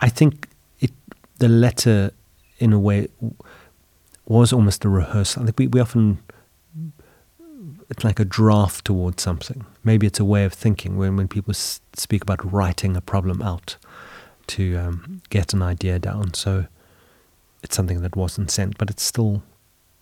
I 0.00 0.08
think 0.08 0.48
it 0.80 0.92
the 1.38 1.48
letter, 1.48 2.12
in 2.58 2.72
a 2.72 2.78
way, 2.78 3.08
was 4.26 4.52
almost 4.52 4.84
a 4.84 4.88
rehearsal. 4.88 5.42
I 5.42 5.46
think 5.46 5.58
we, 5.58 5.66
we 5.68 5.80
often. 5.80 6.18
It's 7.90 8.02
like 8.02 8.18
a 8.18 8.24
draft 8.24 8.86
towards 8.86 9.22
something. 9.22 9.66
Maybe 9.84 10.06
it's 10.06 10.18
a 10.18 10.24
way 10.24 10.44
of 10.44 10.54
thinking 10.54 10.96
when, 10.96 11.16
when 11.16 11.28
people 11.28 11.52
speak 11.52 12.22
about 12.22 12.50
writing 12.50 12.96
a 12.96 13.02
problem 13.02 13.42
out 13.42 13.76
to 14.48 14.76
um, 14.76 15.22
get 15.28 15.52
an 15.52 15.62
idea 15.62 15.98
down. 15.98 16.32
So 16.32 16.66
it's 17.64 17.74
something 17.74 18.02
that 18.02 18.14
wasn't 18.14 18.50
sent, 18.50 18.78
but 18.78 18.90
it's 18.90 19.02
still 19.02 19.42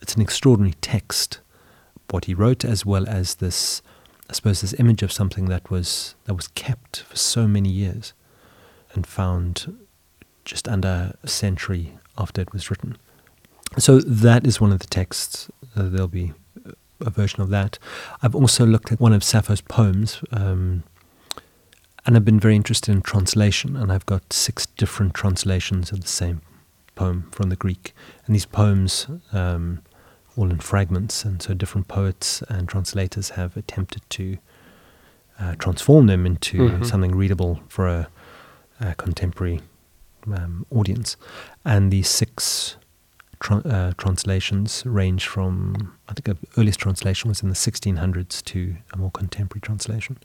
it's 0.03 0.17
an 0.17 0.21
extraordinary 0.21 0.75
text. 0.81 1.41
What 2.11 2.27
he 2.27 2.35
wrote, 2.35 2.65
as 2.65 2.85
well 2.85 3.09
as 3.09 3.37
this, 3.37 3.81
I 4.29 4.35
suppose, 4.35 4.61
this 4.61 4.79
image 4.79 5.03
of 5.03 5.11
something 5.11 5.47
that 5.47 5.71
was 5.71 6.15
that 6.25 6.35
was 6.35 6.49
kept 6.49 7.01
for 7.03 7.17
so 7.17 7.49
many 7.49 7.71
years, 7.71 8.13
and 8.93 9.07
found 9.07 9.79
just 10.45 10.69
under 10.69 11.15
a 11.23 11.29
century 11.29 11.95
after 12.19 12.43
it 12.43 12.53
was 12.53 12.69
written. 12.69 12.99
So 13.79 14.01
that 14.01 14.47
is 14.47 14.61
one 14.61 14.73
of 14.73 14.81
the 14.81 14.87
texts. 14.89 15.49
Uh, 15.75 15.89
there'll 15.89 16.09
be 16.09 16.35
a 17.01 17.11
version 17.11 17.41
of 17.41 17.49
that. 17.51 17.79
I've 18.23 18.35
also 18.35 18.67
looked 18.67 18.93
at 18.93 19.01
one 19.01 19.15
of 19.15 19.25
Sappho's 19.25 19.63
poems. 19.63 20.21
Um, 20.33 20.83
and 22.05 22.17
I've 22.17 22.25
been 22.25 22.41
very 22.41 22.57
interested 22.57 22.91
in 22.91 23.01
translation, 23.01 23.77
and 23.77 23.93
I've 23.93 24.05
got 24.05 24.33
six 24.33 24.67
different 24.67 25.15
translations 25.15 25.93
of 25.93 26.01
the 26.01 26.09
same 26.09 26.43
poem 26.95 27.29
from 27.33 27.49
the 27.51 27.57
Greek. 27.57 27.95
And 28.27 28.35
these 28.35 28.47
poems, 28.47 29.07
um, 29.33 29.83
all 30.37 30.51
in 30.51 30.59
fragments, 30.61 31.25
and 31.25 31.43
so 31.43 31.55
different 31.55 31.89
poets 31.89 32.43
and 32.49 32.69
translators 32.69 33.31
have 33.31 33.57
attempted 33.57 34.03
to 34.11 34.39
uh, 35.41 35.55
transform 35.57 36.07
them 36.07 36.25
into 36.27 36.59
Mhm. 36.69 36.87
something 36.87 37.15
readable 37.15 37.61
for 37.69 37.89
a, 37.89 38.09
a 38.81 38.95
contemporary 38.95 39.61
um, 40.33 40.65
audience. 40.71 41.17
And 41.65 41.91
these 41.91 42.09
six 42.09 42.77
tra- 43.41 43.57
uh, 43.67 43.93
translations 43.99 44.85
range 44.87 45.27
from, 45.27 45.93
I 46.09 46.13
think, 46.15 46.27
the 46.27 46.37
earliest 46.61 46.79
translation 46.79 47.29
was 47.29 47.43
in 47.43 47.49
the 47.49 47.57
1600s 47.57 48.43
to 48.45 48.77
a 48.93 48.97
more 48.99 49.11
contemporary 49.11 49.61
translation. 49.63 50.19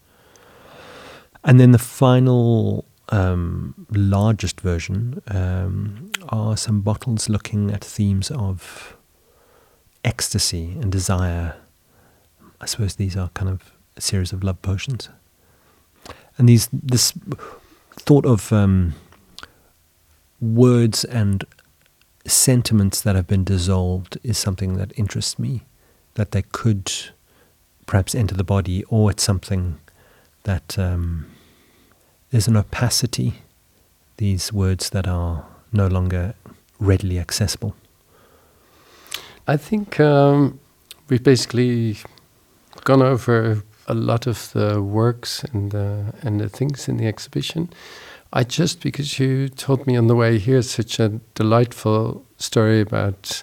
And 1.43 1.59
then 1.59 1.71
the 1.71 1.79
final 1.79 2.85
um, 3.09 3.87
largest 3.91 4.61
version 4.61 5.21
um, 5.27 6.11
are 6.29 6.57
some 6.57 6.81
bottles 6.81 7.29
looking 7.29 7.71
at 7.71 7.83
themes 7.83 8.31
of 8.31 8.97
ecstasy 10.03 10.77
and 10.81 10.91
desire. 10.91 11.55
I 12.59 12.65
suppose 12.65 12.95
these 12.95 13.15
are 13.15 13.29
kind 13.33 13.49
of 13.49 13.71
a 13.95 14.01
series 14.01 14.33
of 14.33 14.43
love 14.43 14.61
potions. 14.61 15.09
And 16.37 16.47
these 16.47 16.69
this 16.71 17.13
thought 17.91 18.25
of 18.25 18.53
um, 18.53 18.93
words 20.39 21.03
and 21.03 21.43
sentiments 22.25 23.01
that 23.01 23.15
have 23.15 23.27
been 23.27 23.43
dissolved 23.43 24.17
is 24.23 24.37
something 24.37 24.77
that 24.77 24.91
interests 24.95 25.39
me. 25.39 25.63
That 26.15 26.31
they 26.31 26.41
could 26.41 26.91
perhaps 27.85 28.15
enter 28.15 28.35
the 28.35 28.43
body, 28.43 28.83
or 28.85 29.11
it's 29.11 29.23
something 29.23 29.77
that 30.43 30.77
um, 30.77 31.27
there's 32.31 32.47
an 32.47 32.57
opacity, 32.57 33.33
these 34.17 34.51
words 34.53 34.89
that 34.91 35.07
are 35.07 35.45
no 35.71 35.87
longer 35.87 36.33
readily 36.79 37.19
accessible. 37.19 37.75
I 39.47 39.57
think 39.57 39.99
um, 39.99 40.59
we've 41.09 41.23
basically 41.23 41.97
gone 42.83 43.01
over 43.01 43.63
a 43.87 43.93
lot 43.93 44.27
of 44.27 44.51
the 44.51 44.81
works 44.81 45.43
and 45.45 45.71
the, 45.71 46.13
and 46.21 46.39
the 46.41 46.49
things 46.49 46.89
in 46.89 46.97
the 46.97 47.07
exhibition. 47.07 47.69
I 48.33 48.43
just 48.43 48.81
because 48.81 49.19
you 49.19 49.47
told 49.47 49.87
me 49.87 49.95
on 49.95 50.07
the 50.07 50.15
way 50.15 50.37
here 50.37 50.61
such 50.61 50.99
a 50.99 51.09
delightful 51.33 52.25
story 52.37 52.81
about 52.81 53.41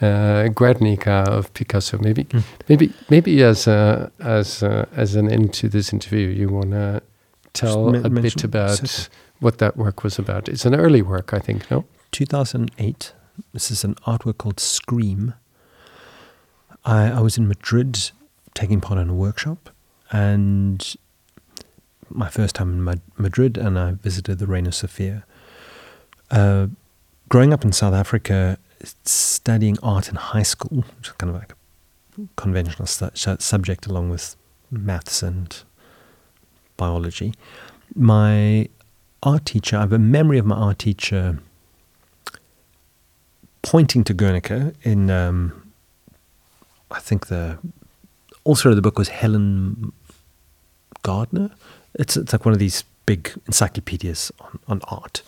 uh, 0.00 0.46
Guernica 0.48 1.24
of 1.28 1.52
Picasso. 1.54 1.98
Maybe, 1.98 2.24
Mm. 2.24 2.44
maybe, 2.68 2.92
maybe 3.10 3.42
as 3.42 3.66
a, 3.66 4.12
as 4.20 4.62
a, 4.62 4.88
as 4.94 5.16
an 5.16 5.30
end 5.30 5.52
to 5.54 5.68
this 5.68 5.92
interview, 5.92 6.28
you 6.28 6.48
want 6.48 6.70
to 6.70 7.02
tell 7.52 7.94
a 7.94 8.08
bit 8.10 8.42
about 8.44 9.08
what 9.40 9.58
that 9.58 9.76
work 9.76 10.02
was 10.04 10.18
about. 10.18 10.48
It's 10.48 10.64
an 10.64 10.74
early 10.74 11.02
work, 11.02 11.32
I 11.34 11.38
think. 11.38 11.70
No. 11.70 11.84
2008. 12.12 13.12
This 13.52 13.70
is 13.70 13.84
an 13.84 13.94
artwork 14.06 14.38
called 14.38 14.60
Scream. 14.60 15.34
I, 16.84 17.10
I 17.10 17.20
was 17.20 17.38
in 17.38 17.48
Madrid 17.48 18.10
taking 18.54 18.80
part 18.80 18.98
in 18.98 19.08
a 19.08 19.14
workshop, 19.14 19.70
and 20.10 20.94
my 22.10 22.28
first 22.28 22.54
time 22.56 22.72
in 22.72 22.84
Mad- 22.84 23.00
Madrid, 23.16 23.56
and 23.56 23.78
I 23.78 23.92
visited 23.92 24.38
the 24.38 24.46
Reina 24.46 24.72
Sofia. 24.72 25.24
Uh, 26.30 26.66
growing 27.28 27.52
up 27.52 27.64
in 27.64 27.72
South 27.72 27.94
Africa, 27.94 28.58
studying 29.04 29.78
art 29.82 30.08
in 30.08 30.16
high 30.16 30.42
school, 30.42 30.84
which 30.98 31.08
is 31.08 31.12
kind 31.14 31.30
of 31.34 31.40
like 31.40 31.52
a 32.18 32.22
conventional 32.36 32.86
su- 32.86 33.36
subject 33.38 33.86
along 33.86 34.10
with 34.10 34.36
maths 34.70 35.22
and 35.22 35.62
biology, 36.84 37.30
my 37.94 38.68
art 39.22 39.44
teacher, 39.52 39.76
I 39.76 39.82
have 39.86 39.92
a 39.92 40.04
memory 40.16 40.38
of 40.38 40.46
my 40.52 40.56
art 40.66 40.78
teacher 40.80 41.38
pointing 43.62 44.02
to 44.04 44.12
Guernica 44.20 44.72
in, 44.82 45.10
um, 45.10 45.36
I 46.90 47.00
think 47.08 47.20
the 47.26 47.58
author 48.44 48.68
of 48.70 48.76
the 48.76 48.82
book 48.82 48.98
was 48.98 49.08
Helen 49.08 49.92
Gardner. 51.02 51.48
It's 51.94 52.16
it's 52.16 52.32
like 52.32 52.44
one 52.44 52.54
of 52.54 52.58
these 52.58 52.84
big 53.06 53.22
encyclopedias 53.46 54.32
on, 54.40 54.58
on 54.72 54.80
art, 55.00 55.22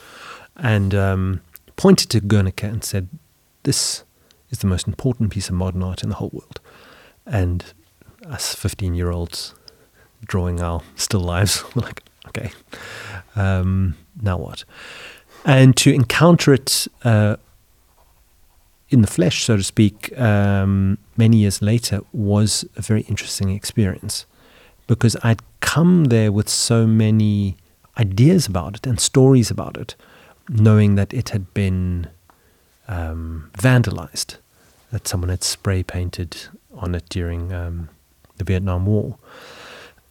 and 0.56 0.94
um, 0.94 1.40
pointed 1.76 2.08
to 2.10 2.20
Guernica 2.20 2.66
and 2.66 2.82
said, 2.82 3.08
"This 3.62 4.04
is 4.50 4.58
the 4.58 4.66
most 4.66 4.86
important 4.88 5.30
piece 5.30 5.48
of 5.50 5.54
modern 5.54 5.82
art 5.82 6.02
in 6.02 6.08
the 6.08 6.16
whole 6.16 6.32
world." 6.32 6.58
And 7.26 7.58
us 8.36 8.54
fifteen-year-olds 8.54 9.54
drawing 10.24 10.60
our 10.60 10.82
still 10.96 11.20
lives, 11.20 11.64
we're 11.74 11.82
like, 11.86 12.02
"Okay, 12.28 12.52
um, 13.36 13.96
now 14.20 14.38
what?" 14.38 14.64
And 15.44 15.76
to 15.78 15.92
encounter 15.92 16.54
it 16.54 16.88
uh, 17.04 17.36
in 18.88 19.02
the 19.02 19.06
flesh, 19.06 19.44
so 19.44 19.56
to 19.56 19.62
speak, 19.62 20.18
um, 20.18 20.98
many 21.16 21.38
years 21.38 21.60
later 21.60 22.00
was 22.12 22.64
a 22.76 22.82
very 22.82 23.02
interesting 23.02 23.50
experience 23.50 24.24
because 24.86 25.16
I'd 25.22 25.42
come 25.60 26.04
there 26.04 26.30
with 26.30 26.48
so 26.48 26.86
many 26.86 27.56
ideas 27.98 28.46
about 28.46 28.76
it 28.76 28.86
and 28.86 29.00
stories 29.00 29.50
about 29.50 29.76
it, 29.76 29.94
knowing 30.48 30.94
that 30.94 31.12
it 31.12 31.30
had 31.30 31.52
been 31.54 32.08
um, 32.88 33.50
vandalized, 33.54 34.36
that 34.90 35.08
someone 35.08 35.30
had 35.30 35.42
spray 35.42 35.82
painted 35.82 36.36
on 36.74 36.94
it 36.94 37.08
during 37.08 37.52
um, 37.52 37.88
the 38.36 38.44
Vietnam 38.44 38.86
War. 38.86 39.16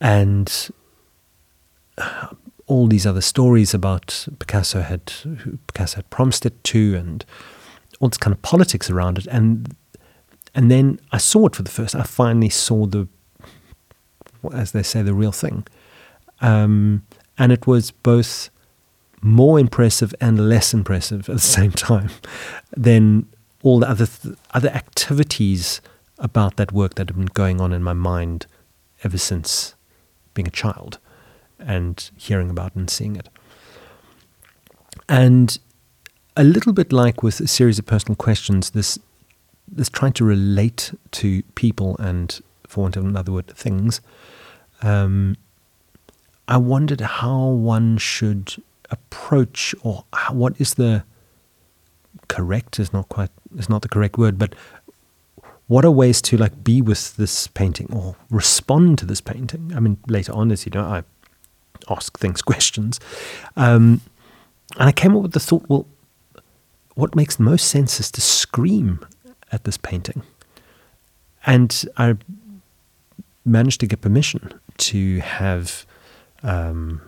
And 0.04 0.70
uh, 1.98 2.28
all 2.68 2.88
these 2.88 3.08
other 3.08 3.22
stories 3.22 3.74
about 3.74 4.28
Picasso 4.38 4.82
had 4.82 5.14
Picasso 5.68 5.96
had 5.96 6.10
promised 6.10 6.46
it 6.46 6.62
to 6.66 6.96
and 6.96 7.26
all 8.00 8.10
this 8.10 8.18
kind 8.18 8.34
of 8.34 8.42
politics 8.42 8.90
around 8.90 9.18
it. 9.18 9.28
And 9.28 9.76
and 10.54 10.70
then 10.70 11.00
I 11.12 11.18
saw 11.18 11.48
it 11.48 11.56
for 11.56 11.64
the 11.64 11.72
first 11.72 11.96
I 11.96 12.04
finally 12.04 12.50
saw 12.50 12.86
the 12.86 13.08
as 14.54 14.74
they 14.74 14.84
say 14.84 15.02
the 15.02 15.14
real 15.14 15.32
thing. 15.32 15.66
Um, 16.42 17.04
and 17.38 17.52
it 17.52 17.66
was 17.66 17.92
both 17.92 18.50
more 19.22 19.58
impressive 19.58 20.14
and 20.20 20.50
less 20.50 20.74
impressive 20.74 21.30
at 21.30 21.36
the 21.36 21.42
same 21.42 21.72
time 21.72 22.10
than 22.76 23.26
all 23.62 23.80
the 23.80 23.90
other 23.90 24.06
th- 24.06 24.36
other 24.54 24.70
activities 24.70 25.80
about 26.20 26.58
that 26.58 26.74
work 26.74 26.96
that 26.96 27.08
had 27.10 27.16
been 27.16 27.26
going 27.28 27.62
on 27.62 27.72
in 27.72 27.82
my 27.82 27.94
mind 27.94 28.46
ever 29.04 29.18
since 29.18 29.76
being 30.34 30.48
a 30.48 30.52
child 30.52 31.00
and 31.60 32.10
hearing 32.18 32.50
about 32.50 32.76
and 32.76 32.90
seeing 32.90 33.16
it. 33.16 33.30
And 35.08 35.58
a 36.36 36.44
little 36.44 36.74
bit 36.74 36.92
like 36.92 37.24
with 37.24 37.40
a 37.40 37.48
series 37.48 37.80
of 37.80 37.86
personal 37.86 38.16
questions, 38.16 38.72
this 38.72 39.00
this 39.68 39.90
trying 39.90 40.14
to 40.14 40.26
relate 40.26 40.94
to 41.12 41.42
people 41.56 41.96
and, 41.98 42.42
for 42.68 42.82
want 42.82 42.98
of 42.98 43.06
another 43.06 43.32
word, 43.32 43.48
things. 43.48 44.02
Um, 44.82 45.38
I 46.48 46.58
wondered 46.58 47.02
how 47.02 47.48
one 47.48 47.98
should 47.98 48.56
approach, 48.90 49.74
or 49.82 50.04
how, 50.14 50.34
what 50.34 50.60
is 50.60 50.74
the 50.76 51.04
correct 52.28 52.80
is 52.80 52.94
not 52.94 53.10
quite 53.10 53.30
is 53.58 53.70
not 53.70 53.82
the 53.82 53.90
correct 53.90 54.18
word, 54.18 54.38
but 54.38 54.54
what 55.68 55.86
are 55.86 55.92
ways 55.92 56.22
to 56.24 56.38
like 56.38 56.64
be 56.64 56.82
with 56.82 57.16
this 57.16 57.48
painting 57.48 57.88
or 57.94 58.16
respond 58.30 58.98
to 59.00 59.06
this 59.06 59.22
painting? 59.22 59.72
I 59.76 59.80
mean, 59.80 59.98
later 60.08 60.34
on, 60.34 60.52
as 60.52 60.66
you 60.66 60.72
know, 60.72 60.84
I 60.84 61.04
ask 61.90 62.18
things 62.18 62.42
questions, 62.54 63.00
um, 63.56 64.02
and 64.78 64.90
I 64.90 64.92
came 64.92 65.16
up 65.16 65.22
with 65.22 65.34
the 65.34 65.40
thought: 65.40 65.66
well, 65.68 65.88
what 66.96 67.16
makes 67.16 67.38
the 67.38 67.44
most 67.44 67.68
sense 67.68 68.00
is 68.00 68.12
to 68.12 68.22
scream 68.22 69.06
at 69.52 69.64
this 69.64 69.78
painting, 69.78 70.24
and 71.46 71.86
I 71.98 72.18
managed 73.46 73.80
to 73.82 73.88
get 73.88 74.02
permission 74.02 74.54
to 74.78 75.20
have 75.20 75.86
um, 76.44 77.02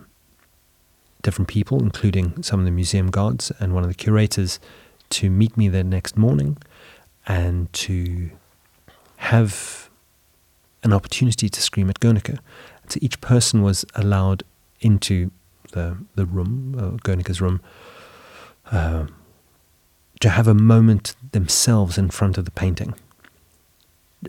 different 1.22 1.48
people, 1.48 1.82
including 1.82 2.42
some 2.42 2.60
of 2.60 2.66
the 2.66 2.70
museum 2.70 3.10
guards 3.10 3.50
and 3.58 3.74
one 3.74 3.82
of 3.82 3.88
the 3.88 3.94
curators, 3.94 4.60
to 5.10 5.30
meet 5.30 5.56
me 5.56 5.68
the 5.68 5.84
next 5.84 6.16
morning 6.16 6.56
and 7.26 7.72
to 7.72 8.30
have 9.26 9.90
an 10.82 10.92
opportunity 10.92 11.48
to 11.48 11.60
scream 11.60 11.90
at 11.90 12.00
Guernica. 12.00 12.38
So 12.88 12.98
each 13.02 13.20
person 13.20 13.62
was 13.62 13.84
allowed 13.94 14.42
into 14.80 15.30
the 15.72 15.96
the 16.14 16.24
room, 16.24 16.76
uh, 16.78 16.96
Guernica's 17.02 17.40
room, 17.40 17.60
uh, 18.70 19.06
to 20.20 20.28
have 20.28 20.48
a 20.48 20.54
moment 20.54 21.14
themselves 21.32 21.98
in 21.98 22.10
front 22.10 22.38
of 22.38 22.44
the 22.44 22.50
painting, 22.50 22.94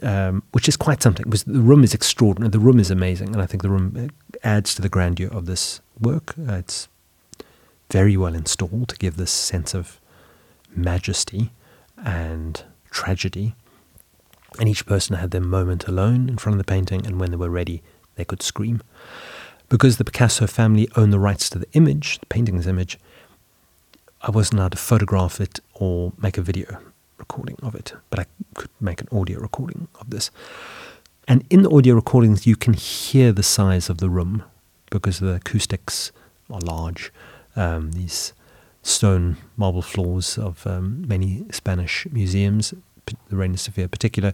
um, 0.01 0.41
which 0.51 0.67
is 0.67 0.77
quite 0.77 1.03
something. 1.03 1.25
Because 1.25 1.43
the 1.43 1.61
room 1.61 1.83
is 1.83 1.93
extraordinary. 1.93 2.49
The 2.49 2.65
room 2.67 2.79
is 2.79 2.91
amazing, 2.91 3.29
and 3.33 3.41
I 3.41 3.45
think 3.45 3.61
the 3.61 3.69
room 3.69 4.09
adds 4.43 4.75
to 4.75 4.81
the 4.81 4.89
grandeur 4.89 5.29
of 5.29 5.45
this 5.45 5.81
work. 5.99 6.33
Uh, 6.37 6.53
it's 6.53 6.87
very 7.91 8.17
well 8.17 8.35
installed 8.35 8.89
to 8.89 8.97
give 8.97 9.15
this 9.15 9.31
sense 9.31 9.73
of 9.73 9.99
majesty 10.75 11.51
and 11.97 12.63
tragedy. 12.91 13.53
And 14.59 14.67
each 14.67 14.85
person 14.85 15.15
had 15.15 15.31
their 15.31 15.41
moment 15.41 15.87
alone 15.87 16.29
in 16.29 16.37
front 16.37 16.55
of 16.55 16.65
the 16.65 16.71
painting, 16.71 17.05
and 17.05 17.19
when 17.19 17.31
they 17.31 17.37
were 17.37 17.49
ready, 17.49 17.83
they 18.15 18.25
could 18.25 18.41
scream. 18.41 18.81
Because 19.69 19.97
the 19.97 20.05
Picasso 20.05 20.47
family 20.47 20.87
owned 20.95 21.13
the 21.13 21.19
rights 21.19 21.49
to 21.49 21.59
the 21.59 21.71
image, 21.73 22.19
the 22.19 22.25
painting's 22.25 22.67
image, 22.67 22.97
I 24.21 24.31
wasn't 24.31 24.59
allowed 24.59 24.71
to 24.71 24.77
photograph 24.77 25.39
it 25.39 25.59
or 25.73 26.13
make 26.17 26.37
a 26.37 26.41
video 26.41 26.79
recording 27.17 27.57
of 27.61 27.75
it, 27.75 27.93
but 28.09 28.19
I 28.19 28.25
could 28.55 28.69
make 28.79 29.01
an 29.01 29.07
audio 29.11 29.39
recording 29.39 29.87
of 29.99 30.09
this. 30.09 30.31
And 31.27 31.43
in 31.49 31.61
the 31.61 31.69
audio 31.69 31.95
recordings, 31.95 32.47
you 32.47 32.55
can 32.55 32.73
hear 32.73 33.31
the 33.31 33.43
size 33.43 33.89
of 33.89 33.97
the 33.97 34.09
room 34.09 34.43
because 34.89 35.19
the 35.19 35.35
acoustics 35.35 36.11
are 36.49 36.61
large. 36.61 37.11
Um, 37.55 37.91
these 37.91 38.33
stone 38.81 39.37
marble 39.57 39.81
floors 39.81 40.37
of 40.37 40.65
um, 40.65 41.05
many 41.07 41.45
Spanish 41.51 42.07
museums, 42.11 42.73
the 43.29 43.35
Reina 43.35 43.57
Sofia 43.57 43.85
in 43.85 43.89
particular, 43.89 44.33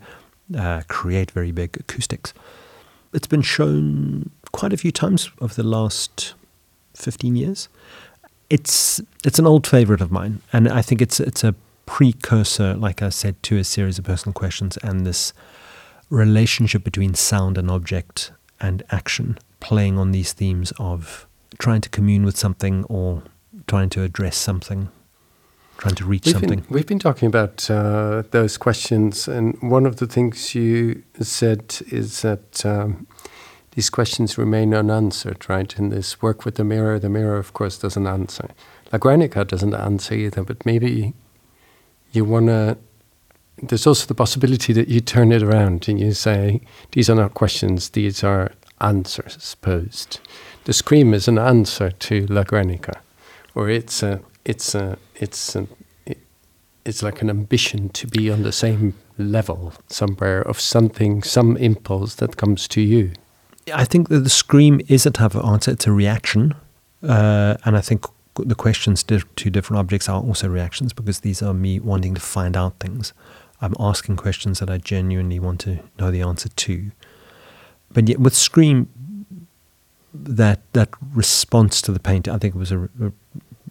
uh, 0.58 0.82
create 0.88 1.32
very 1.32 1.52
big 1.52 1.78
acoustics. 1.80 2.34
It's 3.14 3.28
been 3.28 3.42
shown 3.42 4.32
quite 4.52 4.74
a 4.74 4.78
few 4.78 4.92
times 4.92 5.30
over 5.40 5.54
the 5.54 5.64
last 5.64 6.34
15 6.96 7.36
years. 7.36 7.70
It's 8.50 9.02
it's 9.24 9.40
an 9.40 9.48
old 9.48 9.66
favorite 9.66 10.02
of 10.02 10.12
mine, 10.12 10.42
and 10.52 10.68
I 10.68 10.82
think 10.82 11.02
it's 11.02 11.20
it's 11.20 11.44
a 11.44 11.56
precursor, 11.86 12.76
like 12.76 13.02
I 13.02 13.10
said, 13.10 13.42
to 13.44 13.58
a 13.58 13.64
series 13.64 13.98
of 13.98 14.06
personal 14.06 14.34
questions 14.34 14.78
and 14.84 15.06
this 15.06 15.34
relationship 16.10 16.84
between 16.84 17.14
sound 17.14 17.58
and 17.58 17.72
object 17.72 18.32
and 18.60 18.84
action, 18.92 19.38
playing 19.60 19.98
on 19.98 20.12
these 20.12 20.34
themes 20.34 20.72
of 20.78 21.26
trying 21.58 21.82
to 21.82 21.90
commune 21.90 22.26
with 22.26 22.38
something 22.38 22.84
or 22.86 23.24
trying 23.68 23.90
to 23.90 24.04
address 24.04 24.38
something, 24.38 24.90
trying 25.78 25.96
to 25.96 26.06
reach 26.06 26.26
we've 26.26 26.34
something. 26.34 26.60
Been, 26.60 26.66
we've 26.70 26.88
been 26.88 27.00
talking 27.00 27.28
about 27.28 27.70
uh, 27.70 28.24
those 28.32 28.58
questions, 28.58 29.28
and 29.28 29.58
one 29.62 29.86
of 29.86 29.98
the 29.98 30.08
things 30.08 30.56
you 30.56 31.04
said 31.20 31.78
is 31.92 32.22
that 32.22 32.66
um, 32.66 33.08
these 33.72 33.90
questions 33.90 34.38
remain 34.38 34.74
unanswered, 34.74 35.50
right? 35.50 35.78
In 35.78 35.90
this 35.90 36.22
work 36.22 36.46
with 36.46 36.56
the 36.56 36.64
mirror, 36.64 37.00
the 37.00 37.10
mirror, 37.10 37.38
of 37.38 37.54
course, 37.54 37.78
doesn't 37.78 38.08
answer. 38.08 38.50
La 38.92 39.00
Guernica 39.00 39.44
doesn't 39.44 39.74
answer 39.74 40.14
either, 40.14 40.44
but 40.44 40.66
maybe 40.66 41.14
you 42.12 42.24
want 42.24 42.48
to. 42.48 42.78
There's 43.62 43.88
also 43.88 44.08
the 44.08 44.16
possibility 44.16 44.74
that 44.74 44.88
you 44.88 45.00
turn 45.00 45.32
it 45.32 45.44
around 45.44 45.88
and 45.88 46.00
you 46.00 46.14
say, 46.14 46.62
these 46.92 47.10
are 47.10 47.16
not 47.16 47.34
questions, 47.34 47.90
these 47.90 48.24
are 48.24 48.52
answers 48.82 49.56
posed. 49.62 50.20
The 50.66 50.74
scream 50.74 51.14
is 51.14 51.28
an 51.28 51.38
answer 51.38 51.92
to 51.92 52.26
La 52.28 52.44
Guernica, 52.44 53.02
or 53.54 53.70
it's 53.70 54.04
a, 54.04 54.22
it's 54.44 54.76
a, 54.76 54.98
it's 55.15 55.56
a, 55.56 55.67
it, 56.06 56.19
it's 56.86 57.04
like 57.04 57.21
an 57.21 57.30
ambition 57.30 57.89
to 57.89 58.08
be 58.08 58.32
on 58.32 58.43
the 58.43 58.52
same 58.52 58.93
level 59.17 59.73
somewhere 59.88 60.41
of 60.41 60.60
something, 60.60 61.23
some 61.23 61.58
impulse 61.58 62.15
that 62.15 62.38
comes 62.38 62.67
to 62.69 62.81
you. 62.81 63.12
I 63.73 63.85
think 63.85 64.10
that 64.10 64.19
the 64.19 64.29
scream 64.29 64.81
is 64.88 65.06
a 65.06 65.12
type 65.12 65.35
of 65.35 65.46
answer. 65.46 65.71
It's 65.71 65.88
a 65.88 65.92
reaction, 65.92 66.54
uh, 67.02 67.56
and 67.63 67.77
I 67.77 67.81
think 67.81 68.06
the 68.35 68.56
questions 68.56 69.04
to 69.04 69.19
different 69.50 69.79
objects 69.79 70.10
are 70.10 70.21
also 70.21 70.50
reactions 70.50 70.92
because 70.92 71.19
these 71.21 71.42
are 71.42 71.54
me 71.54 71.79
wanting 71.79 72.15
to 72.15 72.21
find 72.21 72.58
out 72.58 72.79
things. 72.79 73.13
I'm 73.62 73.75
asking 73.79 74.17
questions 74.17 74.60
that 74.60 74.69
I 74.69 74.77
genuinely 74.77 75.40
want 75.40 75.62
to 75.62 75.79
know 75.98 76.12
the 76.12 76.21
answer 76.21 76.50
to. 76.50 76.92
But 77.92 78.10
yet, 78.10 78.19
with 78.19 78.35
scream, 78.35 78.90
that 80.13 80.62
that 80.73 80.90
response 81.13 81.81
to 81.83 81.92
the 81.92 82.00
painting, 82.00 82.33
I 82.33 82.38
think 82.40 82.56
it 82.56 82.58
was 82.58 82.71
a, 82.71 82.83
a 82.83 83.12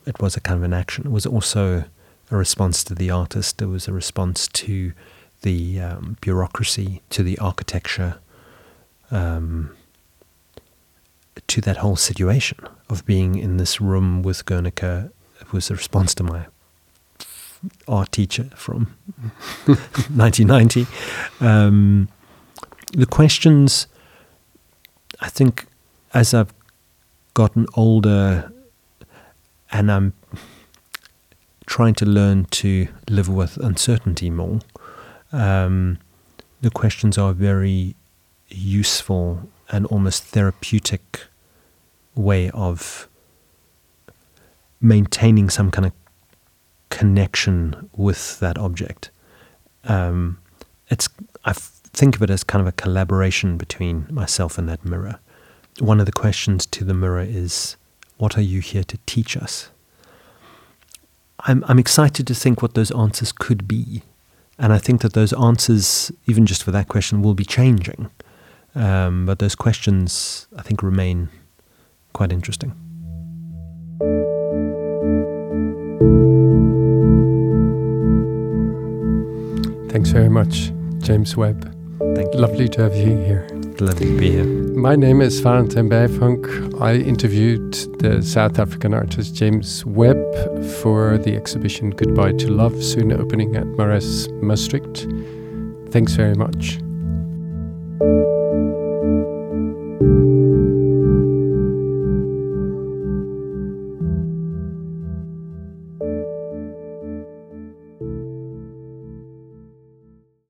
it 0.06 0.20
was 0.20 0.36
a 0.36 0.40
kind 0.40 0.58
of 0.58 0.64
an 0.64 0.72
action. 0.72 1.06
It 1.06 1.12
was 1.12 1.26
also 1.26 1.84
a 2.30 2.36
response 2.36 2.84
to 2.84 2.94
the 2.94 3.10
artist. 3.10 3.60
It 3.60 3.66
was 3.66 3.88
a 3.88 3.92
response 3.92 4.48
to 4.48 4.92
the 5.42 5.80
um, 5.80 6.16
bureaucracy, 6.20 7.02
to 7.10 7.22
the 7.22 7.38
architecture. 7.38 8.18
Um, 9.10 9.76
to 11.48 11.60
that 11.60 11.78
whole 11.78 11.96
situation 11.96 12.58
of 12.88 13.04
being 13.04 13.36
in 13.36 13.58
this 13.58 13.80
room 13.80 14.22
with 14.22 14.46
Guernica 14.46 15.10
it 15.42 15.52
was 15.52 15.70
a 15.70 15.74
response 15.74 16.14
to 16.14 16.22
my 16.22 16.46
art 17.86 18.12
teacher 18.12 18.48
from 18.54 18.94
1990. 19.66 20.86
Um, 21.40 22.08
the 22.92 23.06
questions, 23.06 23.88
I 25.20 25.28
think, 25.28 25.66
as 26.14 26.32
I've 26.32 26.54
gotten 27.34 27.66
older 27.74 28.52
and 29.72 29.90
I'm 29.90 30.12
trying 31.66 31.94
to 31.94 32.06
learn 32.06 32.44
to 32.46 32.88
live 33.08 33.28
with 33.28 33.56
uncertainty 33.56 34.30
more, 34.30 34.60
um, 35.32 35.98
the 36.60 36.70
questions 36.70 37.18
are 37.18 37.30
a 37.30 37.34
very 37.34 37.96
useful 38.48 39.48
and 39.70 39.86
almost 39.86 40.24
therapeutic 40.24 41.22
way 42.14 42.50
of 42.50 43.08
maintaining 44.80 45.48
some 45.48 45.70
kind 45.70 45.86
of 45.86 45.92
connection 46.90 47.88
with 47.96 48.38
that 48.40 48.58
object. 48.58 49.10
Um, 49.84 50.38
it's 50.88 51.08
I 51.44 51.54
think 51.54 52.16
of 52.16 52.22
it 52.22 52.30
as 52.30 52.44
kind 52.44 52.60
of 52.60 52.66
a 52.66 52.72
collaboration 52.72 53.56
between 53.56 54.06
myself 54.10 54.58
and 54.58 54.68
that 54.68 54.84
mirror. 54.84 55.18
One 55.80 56.00
of 56.00 56.06
the 56.06 56.12
questions 56.12 56.66
to 56.66 56.84
the 56.84 56.94
mirror 56.94 57.22
is, 57.26 57.76
"What 58.22 58.38
are 58.38 58.46
you 58.54 58.60
here 58.60 58.84
to 58.84 58.96
teach 59.12 59.36
us?" 59.36 59.70
I'm 61.48 61.64
I'm 61.68 61.78
excited 61.78 62.24
to 62.26 62.34
think 62.34 62.62
what 62.62 62.74
those 62.74 62.92
answers 62.92 63.32
could 63.32 63.66
be, 63.66 64.02
and 64.58 64.72
I 64.72 64.78
think 64.78 65.00
that 65.00 65.12
those 65.12 65.32
answers, 65.32 66.12
even 66.26 66.46
just 66.46 66.62
for 66.62 66.70
that 66.70 66.86
question, 66.88 67.22
will 67.22 67.34
be 67.34 67.44
changing. 67.44 68.10
Um, 68.74 69.26
but 69.26 69.38
those 69.38 69.54
questions, 69.54 70.46
I 70.56 70.62
think, 70.62 70.82
remain 70.82 71.28
quite 72.12 72.32
interesting. 72.32 72.72
Thanks 79.90 80.10
very 80.10 80.30
much, 80.30 80.72
James 80.98 81.36
Webb. 81.36 81.60
Thank 82.14 82.32
you. 82.32 82.40
Lovely 82.40 82.68
to 82.68 82.82
have 82.82 82.96
you 82.96 83.16
here. 83.28 83.51
Lovely 83.82 84.06
to 84.06 84.16
be 84.16 84.30
here. 84.30 84.44
My 84.44 84.94
name 84.94 85.20
is 85.20 85.40
Valentijn 85.42 85.88
Byvanck. 85.88 86.80
I 86.80 86.94
interviewed 86.94 87.72
the 87.98 88.22
South 88.22 88.60
African 88.60 88.94
artist 88.94 89.34
James 89.34 89.84
Webb 89.84 90.22
for 90.80 91.18
the 91.18 91.34
exhibition 91.34 91.90
Goodbye 91.90 92.34
to 92.34 92.48
Love, 92.48 92.80
soon 92.80 93.10
opening 93.10 93.56
at 93.56 93.64
Marres 93.76 94.28
Maastricht. 94.40 95.08
Thanks 95.90 96.14
very 96.14 96.36
much. 96.36 96.78